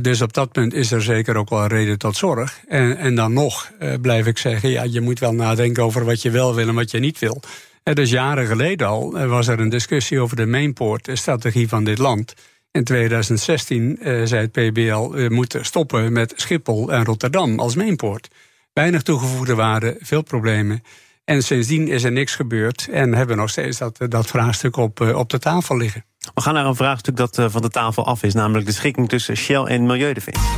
dus 0.00 0.22
op 0.22 0.32
dat 0.32 0.52
punt 0.52 0.74
is 0.74 0.92
er 0.92 1.02
zeker 1.02 1.36
ook 1.36 1.48
wel 1.48 1.66
reden 1.66 1.98
tot 1.98 2.16
zorg. 2.16 2.60
En, 2.68 2.96
en 2.96 3.14
dan 3.14 3.32
nog 3.32 3.72
blijf 4.00 4.26
ik 4.26 4.38
zeggen, 4.38 4.68
ja, 4.68 4.82
je 4.82 5.00
moet 5.00 5.18
wel 5.18 5.32
nadenken 5.32 5.82
over 5.82 6.04
wat 6.04 6.22
je 6.22 6.30
wel 6.30 6.54
wil 6.54 6.68
en 6.68 6.74
wat 6.74 6.90
je 6.90 6.98
niet 6.98 7.18
wil. 7.18 7.40
dus 7.82 8.10
jaren 8.10 8.46
geleden 8.46 8.86
al 8.86 9.26
was 9.26 9.46
er 9.46 9.60
een 9.60 9.68
discussie 9.68 10.20
over 10.20 10.36
de 10.36 10.46
mainport, 10.46 11.04
de 11.04 11.16
strategie 11.16 11.68
van 11.68 11.84
dit 11.84 11.98
land. 11.98 12.34
In 12.76 12.84
2016 12.84 13.98
uh, 14.00 14.24
zei 14.24 14.40
het 14.40 14.52
PBL, 14.52 15.10
we 15.10 15.28
moeten 15.30 15.64
stoppen 15.64 16.12
met 16.12 16.32
Schiphol 16.36 16.92
en 16.92 17.04
Rotterdam 17.04 17.58
als 17.58 17.74
mainpoort. 17.74 18.28
Weinig 18.72 19.02
toegevoegde 19.02 19.54
waarde, 19.54 19.96
veel 20.00 20.22
problemen. 20.22 20.82
En 21.24 21.42
sindsdien 21.42 21.88
is 21.88 22.04
er 22.04 22.12
niks 22.12 22.34
gebeurd 22.34 22.88
en 22.90 23.14
hebben 23.14 23.34
we 23.34 23.40
nog 23.40 23.50
steeds 23.50 23.78
dat, 23.78 23.98
dat 24.08 24.26
vraagstuk 24.26 24.76
op, 24.76 25.00
uh, 25.00 25.18
op 25.18 25.30
de 25.30 25.38
tafel 25.38 25.76
liggen. 25.76 26.04
We 26.34 26.40
gaan 26.40 26.54
naar 26.54 26.66
een 26.66 26.76
vraagstuk 26.76 27.16
dat 27.16 27.38
uh, 27.38 27.46
van 27.48 27.62
de 27.62 27.70
tafel 27.70 28.06
af 28.06 28.22
is, 28.22 28.34
namelijk 28.34 28.66
de 28.66 28.72
schikking 28.72 29.08
tussen 29.08 29.36
Shell 29.36 29.62
en 29.62 29.86
Milieudefensie. 29.86 30.50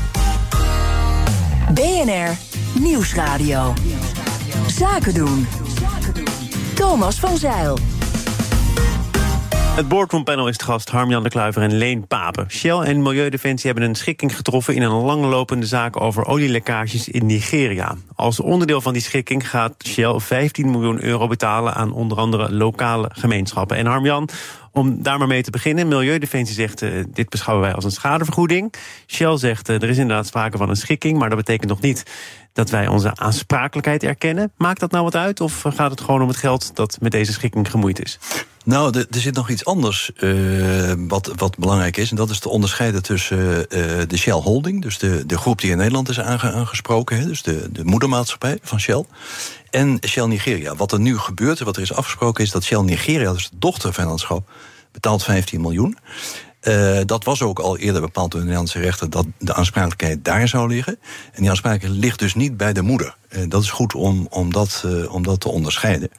BNR 1.75 2.37
Nieuwsradio. 2.81 3.75
Zaken 4.67 5.15
doen. 5.15 5.47
Thomas 6.75 7.21
van 7.21 7.37
Zeil. 7.37 7.98
Het 9.79 9.89
boardroompanel 9.89 10.49
is 10.49 10.53
het 10.53 10.63
gast 10.63 10.91
Harmjan 10.91 11.23
de 11.23 11.29
Kluiver 11.29 11.63
en 11.63 11.77
Leen 11.77 12.07
Papen. 12.07 12.51
Shell 12.51 12.79
en 12.79 13.03
Milieudefensie 13.03 13.71
hebben 13.71 13.89
een 13.89 13.95
schikking 13.95 14.37
getroffen... 14.37 14.75
in 14.75 14.83
een 14.83 14.93
langlopende 14.93 15.67
zaak 15.67 16.01
over 16.01 16.27
olielekkages 16.27 17.09
in 17.09 17.27
Nigeria. 17.27 17.97
Als 18.15 18.41
onderdeel 18.41 18.81
van 18.81 18.93
die 18.93 19.03
schikking 19.03 19.51
gaat 19.51 19.75
Shell 19.87 20.19
15 20.19 20.71
miljoen 20.71 21.03
euro 21.03 21.27
betalen... 21.27 21.75
aan 21.75 21.93
onder 21.93 22.19
andere 22.19 22.53
lokale 22.53 23.11
gemeenschappen. 23.13 23.77
En 23.77 23.87
Harmjan, 23.87 24.29
om 24.73 25.03
daar 25.03 25.19
maar 25.19 25.27
mee 25.27 25.43
te 25.43 25.51
beginnen. 25.51 25.89
Milieudefensie 25.89 26.55
zegt, 26.55 26.83
uh, 26.83 27.05
dit 27.13 27.29
beschouwen 27.29 27.67
wij 27.67 27.75
als 27.75 27.85
een 27.85 27.91
schadevergoeding. 27.91 28.75
Shell 29.07 29.37
zegt, 29.37 29.69
uh, 29.69 29.83
er 29.83 29.89
is 29.89 29.99
inderdaad 29.99 30.27
sprake 30.27 30.57
van 30.57 30.69
een 30.69 30.77
schikking... 30.77 31.19
maar 31.19 31.29
dat 31.29 31.39
betekent 31.39 31.69
nog 31.69 31.81
niet 31.81 32.03
dat 32.53 32.71
wij 32.71 32.89
onze 32.89 33.17
aansprakelijkheid 33.17 34.03
erkennen. 34.03 34.53
Maakt 34.57 34.81
dat 34.81 34.91
nou 34.91 35.05
wat 35.05 35.17
uit? 35.17 35.41
Of 35.41 35.65
gaat 35.69 35.91
het 35.91 36.01
gewoon 36.01 36.23
om 36.23 36.29
het 36.29 36.37
geld 36.37 36.77
dat 36.77 36.99
met 37.01 37.13
deze 37.13 37.33
schikking 37.33 37.71
gemoeid 37.71 38.05
is? 38.05 38.19
Nou, 38.69 38.99
er 38.99 39.21
zit 39.21 39.35
nog 39.35 39.51
iets 39.51 39.65
anders 39.65 40.11
uh, 40.17 40.93
wat, 40.97 41.33
wat 41.37 41.59
belangrijk 41.59 41.97
is. 41.97 42.11
En 42.11 42.17
dat 42.17 42.31
is 42.31 42.39
te 42.39 42.49
onderscheiden 42.49 43.03
tussen 43.03 43.39
uh, 43.39 43.67
de 44.07 44.17
Shell 44.17 44.33
Holding, 44.33 44.83
dus 44.83 44.99
de, 44.99 45.27
de 45.27 45.39
groep 45.39 45.61
die 45.61 45.71
in 45.71 45.77
Nederland 45.77 46.09
is 46.09 46.21
aange, 46.21 46.53
aangesproken, 46.53 47.19
hè, 47.19 47.27
dus 47.27 47.43
de, 47.43 47.69
de 47.73 47.85
moedermaatschappij 47.85 48.59
van 48.63 48.81
Shell. 48.81 49.05
En 49.71 49.99
Shell 50.07 50.27
Nigeria. 50.27 50.77
Wat 50.77 50.93
er 50.93 51.01
nu 51.01 51.19
gebeurt 51.19 51.59
wat 51.59 51.77
er 51.77 51.83
is 51.83 51.93
afgesproken 51.93 52.45
is 52.45 52.51
dat 52.51 52.65
Shell 52.65 52.81
Nigeria, 52.81 53.33
dus 53.33 53.49
de 53.51 53.59
dochtervennootschap, 53.59 54.51
betaalt 54.93 55.25
15 55.25 55.61
miljoen. 55.61 55.99
Uh, 56.63 57.01
dat 57.05 57.25
was 57.25 57.43
ook 57.43 57.59
al 57.59 57.79
eerder 57.79 58.01
bepaald 58.01 58.31
door 58.31 58.41
de 58.41 58.47
Nederlandse 58.47 58.81
rechter 58.81 59.11
dat 59.11 59.27
de 59.39 59.55
aansprakelijkheid 59.55 60.25
daar 60.25 60.49
zou 60.49 60.69
liggen. 60.69 60.99
En 61.33 61.41
die 61.41 61.51
aansprakelijkheid 61.51 62.03
ligt 62.03 62.19
dus 62.19 62.35
niet 62.35 62.57
bij 62.57 62.73
de 62.73 62.83
moeder. 62.83 63.17
Dat 63.49 63.63
is 63.63 63.71
goed 63.71 63.95
om, 63.95 64.27
om, 64.31 64.53
dat, 64.53 64.85
om 65.09 65.23
dat 65.23 65.41
te 65.41 65.49
onderscheiden. 65.49 66.11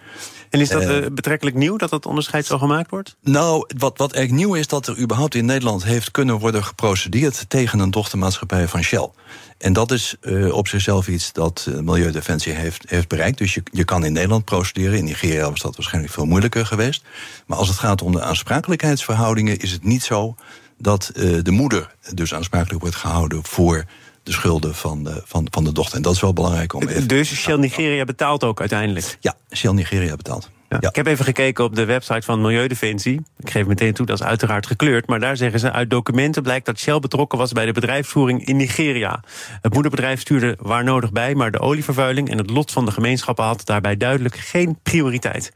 En 0.49 0.59
is 0.59 0.69
dat 0.69 0.83
uh, 0.83 1.05
betrekkelijk 1.11 1.55
nieuw 1.55 1.77
dat 1.77 1.89
dat 1.89 2.05
onderscheid 2.05 2.45
zo 2.45 2.57
gemaakt 2.57 2.89
wordt? 2.89 3.15
Nou, 3.21 3.65
wat, 3.77 3.97
wat 3.97 4.13
echt 4.13 4.31
nieuw 4.31 4.53
is 4.53 4.67
dat 4.67 4.87
er 4.87 4.99
überhaupt 4.99 5.35
in 5.35 5.45
Nederland 5.45 5.83
heeft 5.83 6.11
kunnen 6.11 6.39
worden 6.39 6.63
geprocedeerd 6.63 7.45
tegen 7.49 7.79
een 7.79 7.91
dochtermaatschappij 7.91 8.67
van 8.67 8.83
Shell. 8.83 9.09
En 9.57 9.73
dat 9.73 9.91
is 9.91 10.15
uh, 10.21 10.53
op 10.53 10.67
zichzelf 10.67 11.07
iets 11.07 11.33
dat 11.33 11.69
Milieudefensie 11.81 12.53
heeft, 12.53 12.89
heeft 12.89 13.07
bereikt. 13.07 13.37
Dus 13.37 13.53
je, 13.53 13.63
je 13.71 13.83
kan 13.83 14.05
in 14.05 14.13
Nederland 14.13 14.45
procederen. 14.45 14.97
In 14.97 15.03
Nigeria 15.03 15.49
was 15.49 15.61
dat 15.61 15.75
waarschijnlijk 15.75 16.13
veel 16.13 16.25
moeilijker 16.25 16.65
geweest. 16.65 17.03
Maar 17.45 17.57
als 17.57 17.67
het 17.67 17.77
gaat 17.77 18.01
om 18.01 18.11
de 18.11 18.21
aansprakelijkheidsverhoudingen, 18.21 19.59
is 19.59 19.71
het 19.71 19.83
niet 19.83 20.03
zo 20.03 20.35
dat 20.77 21.11
uh, 21.15 21.39
de 21.43 21.51
moeder 21.51 21.95
dus 22.13 22.33
aansprakelijk 22.33 22.81
wordt 22.81 22.95
gehouden 22.95 23.43
voor 23.43 23.85
de 24.23 24.31
schulden 24.31 24.75
van 24.75 25.03
de, 25.03 25.21
van, 25.25 25.47
van 25.51 25.63
de 25.63 25.71
dochter. 25.71 25.95
En 25.95 26.01
dat 26.01 26.13
is 26.13 26.21
wel 26.21 26.33
belangrijk 26.33 26.73
om 26.73 26.87
even... 26.87 27.07
Dus 27.07 27.35
Shell 27.35 27.57
Nigeria 27.57 28.03
betaalt 28.03 28.43
ook 28.43 28.59
uiteindelijk? 28.59 29.17
Ja, 29.19 29.33
Shell 29.55 29.71
Nigeria 29.71 30.15
betaalt. 30.15 30.49
Ja. 30.69 30.77
Ja. 30.81 30.89
Ik 30.89 30.95
heb 30.95 31.07
even 31.07 31.25
gekeken 31.25 31.63
op 31.63 31.75
de 31.75 31.85
website 31.85 32.21
van 32.21 32.41
Milieudefensie. 32.41 33.21
Ik 33.37 33.49
geef 33.49 33.65
meteen 33.65 33.93
toe, 33.93 34.05
dat 34.05 34.19
is 34.19 34.25
uiteraard 34.25 34.67
gekleurd. 34.67 35.07
Maar 35.07 35.19
daar 35.19 35.37
zeggen 35.37 35.59
ze 35.59 35.71
uit 35.71 35.89
documenten 35.89 36.43
blijkt 36.43 36.65
dat 36.65 36.79
Shell 36.79 36.99
betrokken 36.99 37.37
was 37.37 37.51
bij 37.51 37.65
de 37.65 37.71
bedrijfsvoering 37.71 38.45
in 38.45 38.57
Nigeria. 38.57 39.23
Het 39.61 39.73
moederbedrijf 39.73 40.19
stuurde 40.19 40.57
waar 40.59 40.83
nodig 40.83 41.11
bij, 41.11 41.35
maar 41.35 41.51
de 41.51 41.59
olievervuiling 41.59 42.29
en 42.29 42.37
het 42.37 42.49
lot 42.49 42.71
van 42.71 42.85
de 42.85 42.91
gemeenschappen 42.91 43.45
had 43.45 43.65
daarbij 43.65 43.97
duidelijk 43.97 44.35
geen 44.35 44.79
prioriteit. 44.83 45.51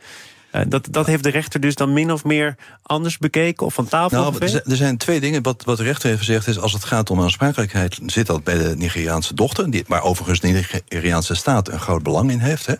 Uh, 0.56 0.62
dat, 0.68 0.88
dat 0.92 1.06
heeft 1.06 1.24
de 1.24 1.30
rechter 1.30 1.60
dus 1.60 1.76
dan 1.76 1.94
min 1.94 2.12
of 2.12 2.24
meer 2.24 2.56
anders 2.82 3.18
bekeken 3.18 3.66
of 3.66 3.74
van 3.74 3.88
tafel 3.88 4.32
nou, 4.32 4.62
Er 4.66 4.76
zijn 4.76 4.98
twee 4.98 5.20
dingen. 5.20 5.44
Wat, 5.44 5.64
wat 5.64 5.78
de 5.78 5.84
rechter 5.84 6.08
heeft 6.08 6.20
gezegd 6.20 6.48
is... 6.48 6.60
als 6.60 6.74
het 6.74 6.84
gaat 6.84 7.10
om 7.10 7.22
aansprakelijkheid... 7.22 8.00
zit 8.06 8.26
dat 8.26 8.44
bij 8.44 8.58
de 8.58 8.76
Nigeriaanse 8.78 9.34
dochter... 9.34 9.72
Die, 9.72 9.84
waar 9.88 10.04
overigens 10.04 10.40
de 10.40 10.48
Nigeriaanse 10.48 11.36
staat 11.36 11.70
een 11.70 11.80
groot 11.80 12.04
belang 12.04 12.32
in 12.32 12.40
heeft. 12.40 12.66
Hè. 12.66 12.76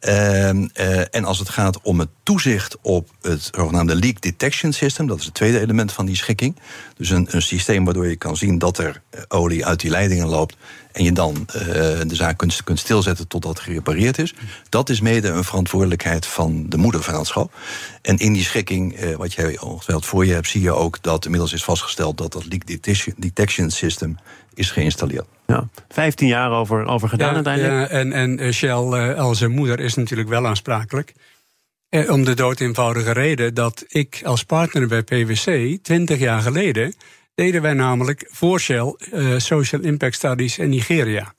Uh, 0.00 0.66
uh, 0.74 1.14
en 1.14 1.24
als 1.24 1.38
het 1.38 1.48
gaat 1.48 1.80
om 1.82 1.98
het 1.98 2.08
toezicht 2.22 2.76
op 2.82 3.08
het 3.20 3.50
zogenaamde 3.54 3.94
leak 3.94 4.20
detection 4.20 4.72
system... 4.72 5.06
dat 5.06 5.18
is 5.18 5.24
het 5.24 5.34
tweede 5.34 5.60
element 5.60 5.92
van 5.92 6.06
die 6.06 6.16
schikking. 6.16 6.56
Dus 6.96 7.10
een, 7.10 7.26
een 7.30 7.42
systeem 7.42 7.84
waardoor 7.84 8.08
je 8.08 8.16
kan 8.16 8.36
zien 8.36 8.58
dat 8.58 8.78
er 8.78 9.02
olie 9.28 9.66
uit 9.66 9.80
die 9.80 9.90
leidingen 9.90 10.26
loopt... 10.26 10.56
en 10.92 11.04
je 11.04 11.12
dan 11.12 11.46
uh, 11.56 11.62
de 12.06 12.14
zaak 12.14 12.38
kunt, 12.38 12.64
kunt 12.64 12.78
stilzetten 12.78 13.28
totdat 13.28 13.50
het 13.50 13.60
gerepareerd 13.60 14.18
is. 14.18 14.34
Dat 14.68 14.88
is 14.88 15.00
mede 15.00 15.28
een 15.28 15.44
verantwoordelijkheid 15.44 16.26
van 16.26 16.66
de 16.68 16.76
moedervennootschap. 16.76 17.52
En 18.02 18.16
in 18.16 18.32
die 18.32 18.44
schikking, 18.44 19.02
uh, 19.02 19.16
wat 19.16 19.32
jij 19.32 19.58
ongetwijfeld 19.58 20.06
voor 20.06 20.26
je 20.26 20.32
hebt... 20.32 20.48
zie 20.48 20.62
je 20.62 20.72
ook 20.72 21.02
dat 21.02 21.24
inmiddels 21.24 21.52
is 21.52 21.64
vastgesteld... 21.64 22.18
dat 22.18 22.32
dat 22.32 22.44
leak 22.46 22.66
detection 23.16 23.70
system 23.70 24.18
is 24.54 24.70
geïnstalleerd. 24.70 25.26
Ja, 25.46 25.68
15 25.88 26.28
jaar 26.28 26.50
over, 26.50 26.86
over 26.86 27.08
gedaan 27.08 27.28
ja, 27.28 27.34
uiteindelijk. 27.34 27.90
Ja, 27.90 27.96
en, 27.96 28.12
en 28.12 28.52
Shell 28.52 28.84
uh, 28.84 29.18
als 29.18 29.46
moeder 29.46 29.80
is 29.80 29.94
natuurlijk 29.94 30.28
wel 30.28 30.46
aansprakelijk. 30.46 31.14
Eh, 31.90 32.10
om 32.10 32.24
de 32.24 32.34
dood 32.34 32.60
eenvoudige 32.60 33.12
reden 33.12 33.54
dat 33.54 33.84
ik 33.88 34.20
als 34.24 34.44
partner 34.44 34.86
bij 34.86 35.02
PwC 35.02 35.78
20 35.82 36.18
jaar 36.18 36.40
geleden 36.40 36.94
deden 37.34 37.62
wij 37.62 37.72
namelijk 37.72 38.28
voor 38.30 38.60
Shell 38.60 38.94
uh, 39.12 39.38
Social 39.38 39.82
Impact 39.82 40.14
Studies 40.14 40.58
in 40.58 40.68
Nigeria. 40.68 41.34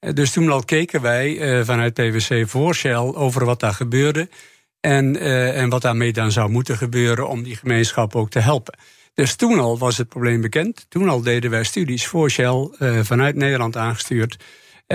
Uh, 0.00 0.12
dus 0.12 0.30
toen 0.30 0.50
al 0.50 0.64
keken 0.64 1.00
wij 1.00 1.58
uh, 1.58 1.64
vanuit 1.64 1.94
PwC 1.94 2.48
voor 2.48 2.74
Shell 2.74 2.96
over 2.96 3.44
wat 3.44 3.60
daar 3.60 3.74
gebeurde 3.74 4.28
en, 4.80 5.16
en 5.54 5.68
wat 5.68 5.82
daarmee 5.82 6.12
dan 6.12 6.32
zou 6.32 6.50
moeten 6.50 6.76
gebeuren 6.76 7.28
om 7.28 7.42
die 7.42 7.56
gemeenschap 7.56 8.16
ook 8.16 8.30
te 8.30 8.38
helpen. 8.38 8.78
Dus 9.14 9.34
toen 9.34 9.58
al 9.58 9.78
was 9.78 9.96
het 9.96 10.08
probleem 10.08 10.40
bekend. 10.40 10.86
Toen 10.88 11.08
al 11.08 11.22
deden 11.22 11.50
wij 11.50 11.64
studies 11.64 12.06
voor 12.06 12.30
Shell 12.30 12.68
vanuit 13.02 13.36
Nederland 13.36 13.76
aangestuurd. 13.76 14.44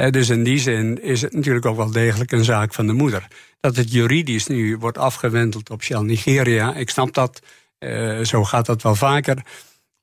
dus 0.10 0.30
in 0.30 0.44
die 0.44 0.60
zin 0.60 1.04
is 1.04 1.22
het 1.22 1.34
natuurlijk 1.34 1.66
ook 1.66 1.78
wel 1.78 1.92
degelijk 1.92 2.32
een 2.32 2.44
zaak 2.44 2.74
van 2.74 2.88
de 2.88 2.94
moeder 2.94 3.28
dat 3.60 3.76
het 3.76 3.92
juridisch 3.92 4.48
nu 4.48 4.78
wordt 4.78 4.98
afgewendeld 4.98 5.70
op 5.70 5.84
Shell 5.84 6.02
Nigeria. 6.02 6.76
Ik 6.76 6.90
snap 6.90 7.14
dat. 7.14 7.40
Zo 8.24 8.44
gaat 8.44 8.66
dat 8.66 8.82
wel 8.82 8.96
vaker. 8.96 9.44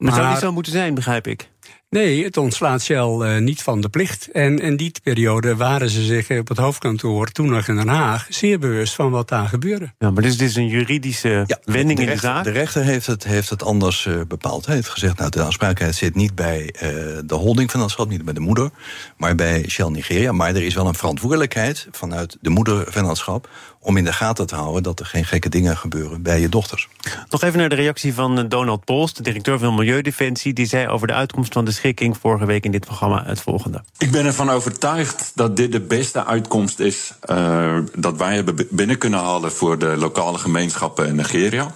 Maar, 0.02 0.14
zou 0.14 0.28
niet 0.28 0.38
zo 0.38 0.52
moeten 0.52 0.72
zijn, 0.72 0.94
begrijp 0.94 1.26
ik. 1.26 1.50
Nee, 1.92 2.24
het 2.24 2.36
ontslaat 2.36 2.82
Shell 2.82 3.18
uh, 3.18 3.38
niet 3.38 3.62
van 3.62 3.80
de 3.80 3.88
plicht. 3.88 4.30
En 4.30 4.58
in 4.58 4.76
die 4.76 4.92
periode 5.02 5.56
waren 5.56 5.90
ze 5.90 6.02
zich 6.02 6.30
op 6.30 6.48
het 6.48 6.58
hoofdkantoor, 6.58 7.26
toen 7.26 7.50
nog 7.50 7.68
in 7.68 7.76
Den 7.76 7.88
Haag, 7.88 8.26
zeer 8.28 8.58
bewust 8.58 8.94
van 8.94 9.10
wat 9.10 9.28
daar 9.28 9.48
gebeurde. 9.48 9.92
Ja, 9.98 10.10
maar 10.10 10.22
dit 10.22 10.32
is, 10.32 10.38
dit 10.38 10.48
is 10.48 10.56
een 10.56 10.68
juridische 10.68 11.44
ja, 11.46 11.58
wending 11.64 11.98
de 11.98 12.04
in 12.04 12.10
rechter, 12.10 12.28
de 12.28 12.34
zaak. 12.34 12.44
De 12.44 12.50
rechter 12.50 12.82
heeft 12.82 13.06
het, 13.06 13.24
heeft 13.24 13.50
het 13.50 13.62
anders 13.62 14.04
uh, 14.04 14.20
bepaald. 14.28 14.66
Hij 14.66 14.74
heeft 14.74 14.88
gezegd, 14.88 15.18
nou, 15.18 15.30
de 15.30 15.42
aansprakelijkheid 15.42 15.94
zit 15.94 16.14
niet 16.14 16.34
bij 16.34 16.74
uh, 16.74 16.80
de 17.24 17.34
holdingvennootschap, 17.34 18.08
niet 18.08 18.24
bij 18.24 18.34
de 18.34 18.40
moeder, 18.40 18.70
maar 19.16 19.34
bij 19.34 19.64
Shell 19.68 19.88
Nigeria. 19.88 20.32
Maar 20.32 20.48
er 20.48 20.62
is 20.62 20.74
wel 20.74 20.86
een 20.86 20.94
verantwoordelijkheid 20.94 21.88
vanuit 21.90 22.36
de 22.40 22.50
moedervennootschap 22.50 23.48
om 23.80 23.96
in 23.96 24.04
de 24.04 24.12
gaten 24.12 24.46
te 24.46 24.54
houden 24.54 24.82
dat 24.82 25.00
er 25.00 25.06
geen 25.06 25.24
gekke 25.24 25.48
dingen 25.48 25.76
gebeuren 25.76 26.22
bij 26.22 26.40
je 26.40 26.48
dochters. 26.48 26.88
Nog 27.30 27.42
even 27.42 27.58
naar 27.58 27.68
de 27.68 27.74
reactie 27.74 28.14
van 28.14 28.48
Donald 28.48 28.84
Pols, 28.84 29.14
de 29.14 29.22
directeur 29.22 29.58
van 29.58 29.74
Milieudefensie. 29.74 30.52
Die 30.52 30.66
zei 30.66 30.88
over 30.88 31.06
de 31.06 31.12
uitkomst 31.12 31.52
van 31.52 31.64
de 31.64 31.72
vorige 32.20 32.46
week 32.46 32.64
in 32.64 32.70
dit 32.70 32.84
programma 32.84 33.24
het 33.26 33.40
volgende. 33.40 33.82
Ik 33.98 34.10
ben 34.10 34.26
ervan 34.26 34.50
overtuigd 34.50 35.32
dat 35.34 35.56
dit 35.56 35.72
de 35.72 35.80
beste 35.80 36.24
uitkomst 36.24 36.78
is 36.78 37.12
uh, 37.30 37.78
dat 37.96 38.16
wij 38.16 38.34
hebben 38.34 38.66
binnen 38.70 38.98
kunnen 38.98 39.20
halen 39.20 39.52
voor 39.52 39.78
de 39.78 39.96
lokale 39.96 40.38
gemeenschappen 40.38 41.06
in 41.06 41.14
Nigeria. 41.14 41.74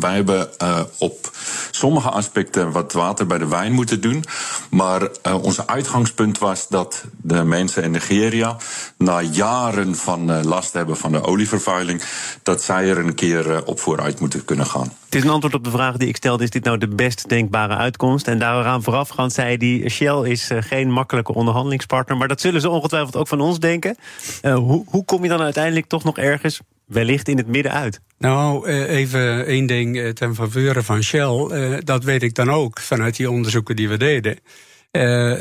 Wij 0.00 0.14
hebben 0.14 0.48
uh, 0.62 0.80
op 0.98 1.30
sommige 1.70 2.08
aspecten 2.08 2.72
wat 2.72 2.92
water 2.92 3.26
bij 3.26 3.38
de 3.38 3.48
wijn 3.48 3.72
moeten 3.72 4.00
doen. 4.00 4.24
Maar 4.70 5.02
uh, 5.02 5.42
onze 5.42 5.66
uitgangspunt 5.66 6.38
was 6.38 6.68
dat 6.68 7.04
de 7.16 7.44
mensen 7.44 7.82
in 7.82 7.90
Nigeria, 7.90 8.56
na 8.96 9.20
jaren 9.20 9.96
van 9.96 10.30
uh, 10.30 10.42
last 10.42 10.72
hebben 10.72 10.96
van 10.96 11.12
de 11.12 11.22
olievervuiling, 11.22 12.02
dat 12.42 12.62
zij 12.62 12.88
er 12.90 12.98
een 12.98 13.14
keer 13.14 13.64
op 13.64 13.80
vooruit 13.80 14.20
moeten 14.20 14.44
kunnen 14.44 14.66
gaan. 14.66 14.92
Het 15.04 15.14
is 15.14 15.22
een 15.22 15.30
antwoord 15.30 15.54
op 15.54 15.64
de 15.64 15.70
vraag 15.70 15.96
die 15.96 16.08
ik 16.08 16.16
stelde: 16.16 16.44
is 16.44 16.50
dit 16.50 16.64
nou 16.64 16.78
de 16.78 16.88
best 16.88 17.28
denkbare 17.28 17.76
uitkomst? 17.76 18.28
En 18.28 18.38
daaraan 18.38 18.82
voorafgaand 18.82 19.32
zei 19.32 19.56
die 19.56 19.88
Shell 19.88 20.30
is 20.30 20.50
geen 20.60 20.90
makkelijke 20.90 21.34
onderhandelingspartner. 21.34 22.16
Maar 22.16 22.28
dat 22.28 22.40
zullen 22.40 22.60
ze 22.60 22.68
ongetwijfeld 22.68 23.16
ook 23.16 23.28
van 23.28 23.40
ons 23.40 23.58
denken. 23.58 23.96
hoe, 24.42 24.84
hoe 24.86 25.04
kom 25.04 25.22
je 25.22 25.28
dan 25.28 25.40
uiteindelijk 25.40 25.86
toch 25.86 26.04
nog 26.04 26.18
ergens 26.18 26.60
wellicht 26.88 27.28
in 27.28 27.36
het 27.36 27.46
midden 27.46 27.72
uit? 27.72 28.00
Nou, 28.18 28.68
even 28.68 29.46
één 29.46 29.66
ding 29.66 30.14
ten 30.14 30.34
faveur 30.34 30.82
van 30.82 31.02
Shell. 31.02 31.80
Dat 31.84 32.04
weet 32.04 32.22
ik 32.22 32.34
dan 32.34 32.50
ook 32.50 32.80
vanuit 32.80 33.16
die 33.16 33.30
onderzoeken 33.30 33.76
die 33.76 33.88
we 33.88 33.96
deden. 33.96 34.38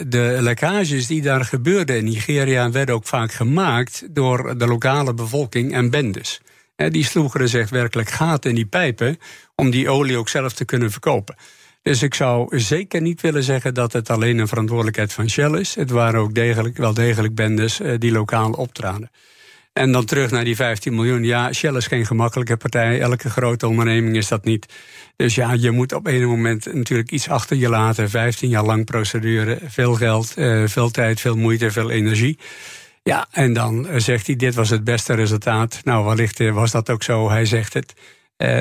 De 0.10 0.38
lekkages 0.40 1.08
die 1.08 1.22
daar 1.22 1.46
gebeurden 1.46 1.98
in 1.98 2.04
Nigeria 2.04 2.72
werden 2.72 2.96
ook 2.96 3.06
vaak 3.06 3.32
gemaakt 3.32 4.08
door 4.10 4.58
de 4.58 4.68
lokale 4.68 5.14
bevolking 5.14 5.74
en 5.74 5.90
bendes. 5.90 6.42
Die 6.76 7.04
sloegen 7.04 7.40
er 7.42 7.50
zich 7.50 7.70
werkelijk 7.70 8.10
gaten 8.10 8.50
in 8.50 8.56
die 8.56 8.66
pijpen 8.66 9.18
om 9.56 9.70
die 9.70 9.90
olie 9.90 10.18
ook 10.18 10.30
zelf 10.30 10.54
te 10.54 10.66
kunnen 10.66 10.92
verkopen. 10.92 11.36
Dus 11.82 12.02
ik 12.02 12.14
zou 12.14 12.60
zeker 12.60 13.02
niet 13.02 13.22
willen 13.22 13.44
zeggen 13.44 13.74
dat 13.74 13.94
het 13.94 14.10
alleen 14.10 14.38
een 14.38 14.48
verantwoordelijkheid 14.48 15.14
van 15.14 15.30
Shell 15.30 15.60
is. 15.60 15.76
Het 15.76 15.90
waren 15.90 16.20
ook 16.20 16.34
degelijk, 16.34 16.78
wel 16.78 16.94
degelijk 16.94 17.36
bendes 17.36 17.80
die 17.98 18.12
lokaal 18.12 18.52
optraden. 18.52 19.12
En 19.78 19.92
dan 19.92 20.06
terug 20.06 20.32
naar 20.32 20.44
die 20.44 20.56
15 20.56 20.96
miljoen. 20.96 21.24
Ja, 21.24 21.54
Shell 21.54 21.76
is 21.76 21.88
geen 21.88 22.06
gemakkelijke 22.06 22.58
partij. 22.58 23.02
Elke 23.02 23.30
grote 23.30 23.68
onderneming 23.68 24.16
is 24.16 24.28
dat 24.28 24.46
niet. 24.46 24.74
Dus 25.16 25.36
ja, 25.36 25.54
je 25.54 25.72
moet 25.72 25.94
op 25.94 26.08
een 26.08 26.26
moment 26.26 26.74
natuurlijk 26.74 27.12
iets 27.12 27.30
achter 27.30 27.58
je 27.58 27.70
laten. 27.70 28.10
15 28.10 28.50
jaar 28.50 28.64
lang 28.64 28.86
procedure, 28.86 29.60
veel 29.66 29.94
geld, 29.94 30.34
uh, 30.38 30.68
veel 30.68 30.90
tijd, 30.90 31.22
veel 31.22 31.36
moeite, 31.36 31.72
veel 31.72 31.90
energie. 31.90 32.38
Ja, 33.04 33.28
en 33.32 33.54
dan 33.54 33.88
zegt 33.96 34.28
hij: 34.28 34.36
Dit 34.36 34.56
was 34.56 34.70
het 34.70 34.84
beste 34.84 35.14
resultaat. 35.14 35.82
Nou, 35.84 36.06
wellicht 36.06 36.50
was 36.50 36.72
dat 36.72 36.90
ook 36.90 37.04
zo, 37.04 37.30
hij 37.30 37.46
zegt 37.46 37.74
het. 37.74 37.94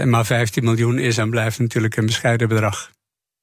Maar 0.05 0.26
15 0.26 0.64
miljoen 0.64 0.98
is 0.98 1.18
en 1.18 1.31
blijft 1.31 1.59
natuurlijk 1.59 1.96
een 1.96 2.07
bescheiden 2.07 2.48
bedrag. 2.48 2.90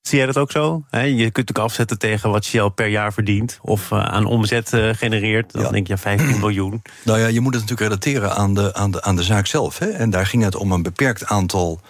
Zie 0.03 0.17
jij 0.17 0.25
dat 0.27 0.37
ook 0.37 0.51
zo? 0.51 0.83
Je 0.91 0.99
kunt 0.99 1.19
natuurlijk 1.19 1.57
afzetten 1.57 1.99
tegen 1.99 2.29
wat 2.29 2.45
Shell 2.45 2.69
per 2.69 2.87
jaar 2.87 3.13
verdient 3.13 3.59
of 3.61 3.91
uh, 3.91 4.05
aan 4.05 4.25
omzet 4.25 4.73
uh, 4.73 4.89
genereert. 4.93 5.51
Dan 5.51 5.61
ja. 5.61 5.69
denk 5.69 5.87
je 5.87 5.97
15 5.97 6.39
miljoen. 6.39 6.81
Nou 7.03 7.19
ja, 7.19 7.27
je 7.27 7.39
moet 7.39 7.53
het 7.53 7.69
natuurlijk 7.69 7.89
relateren 7.89 8.35
aan 8.35 8.53
de, 8.53 8.73
aan 8.73 8.91
de, 8.91 9.01
aan 9.01 9.15
de 9.15 9.23
zaak 9.23 9.45
zelf. 9.45 9.79
Hè? 9.79 9.89
En 9.89 10.09
daar 10.09 10.25
ging 10.25 10.43
het 10.43 10.55
om 10.55 10.71
een 10.71 10.81
beperkt 10.81 11.25
aantal 11.25 11.81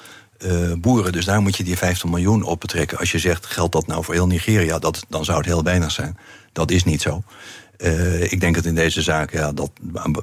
uh, 0.46 0.74
boeren. 0.74 1.12
Dus 1.12 1.26
daar 1.26 1.42
moet 1.42 1.58
je 1.58 1.64
die 1.64 1.78
15 1.78 2.10
miljoen 2.10 2.44
op 2.44 2.60
betrekken. 2.60 2.98
Als 2.98 3.12
je 3.12 3.20
zegt, 3.20 3.46
geldt 3.46 3.72
dat 3.72 3.88
nou 3.88 4.04
voor 4.04 4.14
heel 4.14 4.28
Nigeria, 4.28 4.80
dat, 4.80 5.06
dan 5.10 5.26
zou 5.26 5.38
het 5.38 5.46
heel 5.46 5.64
weinig 5.64 5.92
zijn. 5.92 6.18
Dat 6.52 6.72
is 6.72 6.84
niet 6.84 7.02
zo. 7.02 7.24
Uh, 7.78 8.32
ik 8.32 8.40
denk 8.40 8.56
dat 8.56 8.66
in 8.66 8.76
deze 8.76 9.02
zaak, 9.02 9.32
ja, 9.32 9.52
dat, 9.52 9.72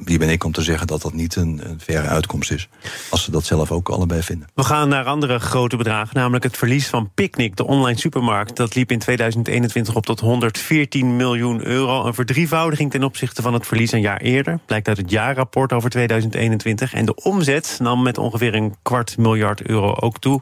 wie 0.05 0.19
ben 0.19 0.29
ik 0.29 0.45
om 0.45 0.53
te 0.53 0.63
zeggen 0.63 0.87
dat 0.87 1.03
dat 1.03 1.13
niet 1.13 1.37
een, 1.37 1.61
een 1.65 1.81
faire 1.81 2.09
uitkomst 2.09 2.51
is. 2.51 2.69
Als 3.11 3.25
ze 3.25 3.31
dat 3.31 3.45
zelf 3.45 3.71
ook 3.71 3.89
allebei 3.89 4.23
vinden. 4.23 4.49
We 4.55 4.65
gaan 4.65 4.89
naar 4.89 5.05
andere 5.05 5.39
grote 5.39 5.77
bedragen, 5.77 6.17
namelijk 6.17 6.45
het 6.45 6.57
verlies 6.57 6.89
van 6.89 7.11
Picnic, 7.15 7.57
de 7.57 7.67
online 7.67 7.99
supermarkt. 7.99 8.57
Dat 8.57 8.75
liep 8.75 8.91
in 8.91 8.99
2021 8.99 9.95
op 9.95 10.07
tot 10.07 10.21
114 10.21 11.17
miljoen 11.17 11.67
euro. 11.67 12.05
Een 12.05 12.15
verdrievoudiging 12.15 12.91
ten 12.91 13.03
opzichte 13.03 13.43
van 13.43 13.55
het 13.55 13.67
verlies 13.67 13.93
een 13.93 14.01
jaar 14.01 14.21
eerder. 14.21 14.59
Blijkt 14.67 14.89
uit 14.89 14.97
het 14.97 15.11
jaarrapport 15.11 15.73
over 15.73 15.91
2021. 15.91 16.95
En 16.95 17.05
de 17.05 17.15
omzet 17.15 17.79
nam 17.83 18.03
met 18.03 18.19
ongeveer 18.19 18.55
een 18.55 18.75
kwart 18.83 19.17
miljard 19.17 19.63
euro 19.63 19.95
ook 19.95 20.19
toe. 20.19 20.41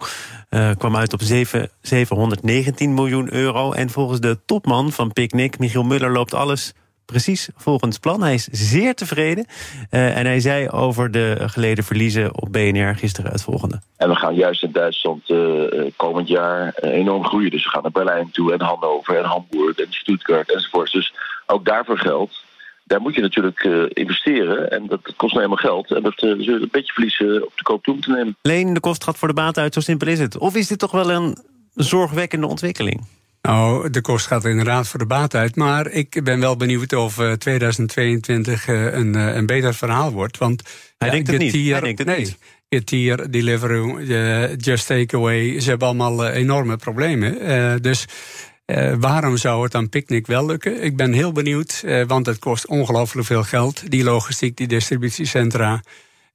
Uh, 0.51 0.71
kwam 0.79 0.97
uit 0.97 1.12
op 1.12 1.23
7, 1.23 1.71
719 1.81 2.94
miljoen 2.94 3.35
euro. 3.35 3.73
En 3.73 3.90
volgens 3.90 4.21
de 4.21 4.38
topman 4.47 4.92
van 4.92 5.12
Picnic, 5.12 5.59
Michiel 5.59 5.83
Muller, 5.83 6.11
loopt 6.11 6.35
alles 6.35 6.75
precies 7.12 7.49
volgens 7.57 7.99
plan. 7.99 8.23
Hij 8.23 8.35
is 8.35 8.49
zeer 8.51 8.94
tevreden. 8.94 9.47
Uh, 9.90 10.16
en 10.16 10.27
hij 10.27 10.40
zei 10.40 10.68
over 10.68 11.11
de 11.11 11.37
geleden 11.40 11.85
verliezen 11.85 12.42
op 12.42 12.53
BNR 12.53 12.94
gisteren 12.94 13.31
het 13.31 13.42
volgende. 13.42 13.81
En 13.97 14.09
we 14.09 14.14
gaan 14.16 14.35
juist 14.35 14.62
in 14.62 14.73
Duitsland 14.73 15.31
uh, 15.31 15.62
komend 15.97 16.29
jaar 16.29 16.75
enorm 16.75 17.25
groeien. 17.25 17.51
Dus 17.51 17.64
we 17.64 17.71
gaan 17.71 17.83
naar 17.83 17.90
Berlijn 17.90 18.31
toe 18.31 18.53
en 18.53 18.61
Hannover 18.61 19.16
en 19.16 19.25
Hamburg 19.25 19.77
en 19.77 19.87
Stuttgart 19.90 20.53
enzovoort. 20.53 20.92
Dus 20.92 21.14
ook 21.47 21.64
daarvoor 21.64 21.99
geldt. 21.99 22.47
Daar 22.85 23.01
moet 23.01 23.14
je 23.14 23.21
natuurlijk 23.21 23.64
uh, 23.64 23.85
investeren 23.88 24.71
en 24.71 24.87
dat, 24.87 25.01
kost 25.03 25.35
nou 25.35 25.44
helemaal 25.44 25.57
geld. 25.57 25.90
En 25.90 26.03
dat 26.03 26.14
zullen 26.16 26.62
een 26.62 26.68
beetje 26.71 26.92
verliezen 26.92 27.44
op 27.47 27.53
de 27.57 27.62
koop 27.62 27.83
toe 27.83 27.94
moeten 27.94 28.12
nemen. 28.12 28.37
Leen, 28.42 28.75
de 28.75 28.81
kost 28.81 29.05
gaat 29.05 29.18
voor 29.18 29.29
de 29.29 29.35
baat 29.35 29.59
uit, 29.59 29.75
zo 29.75 29.81
simpel 29.81 30.09
is 30.09 30.18
het. 30.18 30.38
Of 30.38 30.57
is 30.57 30.66
dit 30.66 30.79
toch 30.79 30.90
wel 30.90 31.11
een 31.11 31.37
zorgwekkende 31.75 32.47
ontwikkeling? 32.47 33.07
Nou, 33.48 33.90
de 33.90 34.00
kost 34.00 34.26
gaat 34.26 34.44
inderdaad 34.44 34.88
voor 34.88 34.98
de 34.98 35.06
baat 35.06 35.34
uit. 35.34 35.56
Maar 35.56 35.90
ik 35.90 36.24
ben 36.24 36.40
wel 36.40 36.56
benieuwd 36.56 36.92
of 36.92 37.20
2022 37.38 38.68
uh, 38.68 38.92
een, 38.92 39.16
uh, 39.16 39.34
een 39.34 39.46
beter 39.46 39.74
verhaal 39.74 40.12
wordt. 40.12 40.38
Want 40.38 40.62
hij, 40.98 41.08
ja, 41.08 41.14
denkt, 41.14 41.30
het 41.30 41.38
niet. 41.38 41.52
Tier, 41.52 41.72
hij 41.72 41.80
denkt 41.80 41.98
het 41.98 42.08
nee, 42.08 42.18
niet. 42.18 42.38
Getir, 42.68 43.30
Deliveroo, 43.30 43.98
uh, 43.98 44.56
Just 44.56 44.87
Takeaway, 44.87 45.61
ze 45.61 45.68
hebben 45.68 45.88
allemaal 45.88 46.28
enorme 46.28 46.76
problemen. 46.76 47.82
dus 47.82 48.04
waarom 48.98 49.37
zou 49.37 49.64
het 49.64 49.74
aan 49.74 49.88
Picnic 49.88 50.26
wel 50.26 50.46
lukken? 50.46 50.82
Ik 50.82 50.96
ben 50.96 51.12
heel 51.12 51.32
benieuwd, 51.32 51.84
want 52.06 52.26
het 52.26 52.38
kost 52.38 52.66
ongelooflijk 52.66 53.26
veel 53.26 53.42
geld. 53.42 53.90
Die 53.90 54.04
logistiek, 54.04 54.56
die 54.56 54.66
distributiecentra. 54.66 55.80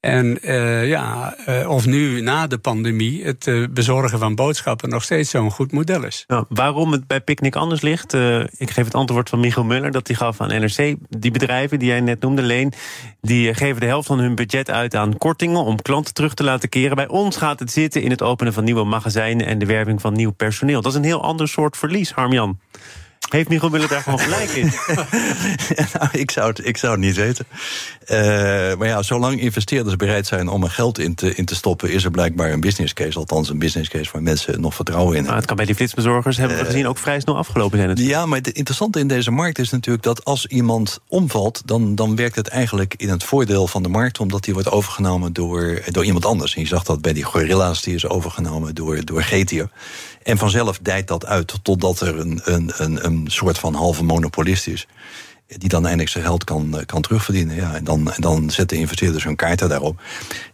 En 0.04 0.38
uh, 0.42 0.88
ja, 0.88 1.36
uh, 1.50 1.70
of 1.70 1.86
nu 1.86 2.22
na 2.22 2.48
de 2.48 2.58
pandemie 2.58 3.24
het 3.26 3.48
uh, 3.48 3.68
bezorgen 3.70 4.20
van 4.20 4.36
boodschappen 4.36 4.90
nog 4.90 5.04
steeds 5.04 5.30
zo'n 5.30 5.52
goed 5.52 5.72
model 5.72 6.04
is. 6.04 6.24
Nou, 6.28 6.46
waarom 6.50 6.92
het 6.92 7.08
bij 7.08 7.22
Picnic 7.22 7.56
anders 7.56 7.82
ligt, 7.82 8.14
ik 8.58 8.70
geef 8.70 8.86
het 8.86 8.96
antwoord 8.96 9.30
van 9.30 9.40
Michiel 9.40 9.64
Muller, 9.64 9.92
dat 9.92 10.08
hij 10.08 10.16
gaf 10.16 10.42
aan 10.42 10.48
NRC. 10.48 10.96
Die 11.10 11.32
bedrijven 11.32 11.80
die 11.80 11.88
jij 11.88 12.02
net 12.02 12.22
noemde, 12.22 12.42
Leen, 12.42 12.74
die 13.22 13.54
geven 13.54 13.82
de 13.82 13.88
helft 13.88 14.08
van 14.08 14.20
hun 14.20 14.36
budget 14.36 14.70
uit 14.70 14.96
aan 14.96 15.18
kortingen 15.18 15.64
om 15.64 15.82
klanten 15.82 16.14
terug 16.14 16.34
te 16.34 16.44
laten 16.44 16.70
keren. 16.70 16.96
Bij 16.96 17.08
ons 17.08 17.38
gaat 17.38 17.60
het 17.60 17.72
zitten 17.72 18.02
in 18.02 18.10
het 18.10 18.22
openen 18.22 18.54
van 18.54 18.64
nieuwe 18.64 18.84
magazijnen 18.84 19.46
en 19.46 19.60
de 19.60 19.66
werving 19.66 20.02
van 20.02 20.14
nieuw 20.14 20.32
personeel. 20.32 20.82
Dat 20.82 20.92
is 20.92 20.98
een 20.98 21.04
heel 21.04 21.24
ander 21.24 21.48
soort 21.48 21.78
verlies, 21.78 22.12
Harmjan. 22.12 22.60
Heeft 23.30 23.50
Michiel 23.50 23.70
Muller 23.70 23.88
daar 23.88 24.02
gewoon 24.02 24.20
gelijk 24.20 24.50
in? 24.50 24.66
nou, 25.94 26.10
ik, 26.12 26.32
zou 26.32 26.50
het, 26.50 26.66
ik 26.68 26.78
zou 26.78 26.92
het 26.92 27.02
niet 27.02 27.16
weten. 27.16 27.46
Uh, 28.08 28.18
maar 28.78 28.88
ja, 28.88 29.02
zolang 29.02 29.42
investeerders 29.42 29.96
bereid 29.96 30.28
zijn 30.28 30.48
om 30.48 30.64
er 30.64 30.70
geld 30.70 31.00
in 31.00 31.16
te, 31.16 31.36
in 31.36 31.46
te 31.46 31.56
stoppen, 31.56 31.92
is 31.92 32.04
er 32.04 32.12
blijkbaar 32.12 32.52
een 32.52 32.60
business 32.62 32.94
case. 32.94 33.18
Althans, 33.18 33.50
een 33.50 33.60
business 33.60 33.90
case 33.90 34.10
waar 34.12 34.24
mensen 34.24 34.62
nog 34.62 34.76
vertrouwen 34.76 35.10
in 35.10 35.16
hebben. 35.16 35.32
Maar 35.32 35.40
het 35.40 35.48
kan 35.48 35.58
bij 35.58 35.66
die 35.66 35.76
flitsbezorgers, 35.76 36.38
hebben 36.38 36.58
we 36.58 36.66
gezien, 36.66 36.88
ook 36.88 36.98
vrij 36.98 37.20
snel 37.20 37.38
afgelopen 37.38 37.78
zijn. 37.78 37.90
Het. 37.90 38.00
Ja, 38.00 38.26
maar 38.26 38.38
het 38.38 38.48
interessante 38.48 39.00
in 39.00 39.08
deze 39.08 39.32
markt 39.32 39.60
is 39.60 39.70
natuurlijk 39.70 40.04
dat 40.04 40.26
als 40.26 40.46
iemand 40.46 41.00
omvalt, 41.08 41.62
dan, 41.66 41.96
dan 41.96 42.16
werkt 42.16 42.36
het 42.36 42.48
eigenlijk 42.48 42.94
in 42.98 43.10
het 43.10 43.24
voordeel 43.24 43.68
van 43.68 43.84
de 43.84 43.90
markt, 43.90 44.20
omdat 44.20 44.44
die 44.44 44.54
wordt 44.54 44.72
overgenomen 44.72 45.34
door, 45.34 45.82
door 45.86 46.06
iemand 46.06 46.26
anders. 46.26 46.56
En 46.56 46.62
je 46.62 46.68
zag 46.68 46.84
dat 46.84 47.02
bij 47.02 47.14
die 47.14 47.24
gorilla's, 47.24 47.82
die 47.82 47.96
is 47.96 48.08
overgenomen 48.08 48.76
door, 48.76 49.06
door 49.06 49.24
Getir. 49.24 49.70
En 50.24 50.38
vanzelf 50.38 50.80
dijt 50.82 51.08
dat 51.08 51.26
uit 51.26 51.54
totdat 51.62 52.00
er 52.02 52.20
een, 52.20 52.42
een, 52.44 52.72
een, 52.78 53.06
een 53.06 53.26
soort 53.28 53.58
van 53.58 53.74
halve 53.74 54.04
monopolist 54.04 54.68
is. 54.68 54.88
Die 55.48 55.70
dan 55.70 55.84
eindelijk 55.84 56.10
zijn 56.10 56.24
geld 56.24 56.44
kan, 56.44 56.84
kan 56.86 57.02
terugverdienen. 57.02 57.56
Ja, 57.56 57.76
en, 57.76 57.84
dan, 57.84 58.12
en 58.12 58.22
dan 58.22 58.50
zetten 58.52 58.78
investeerders 58.78 59.24
hun 59.24 59.36
kaarten 59.36 59.70
daarop. 59.70 60.02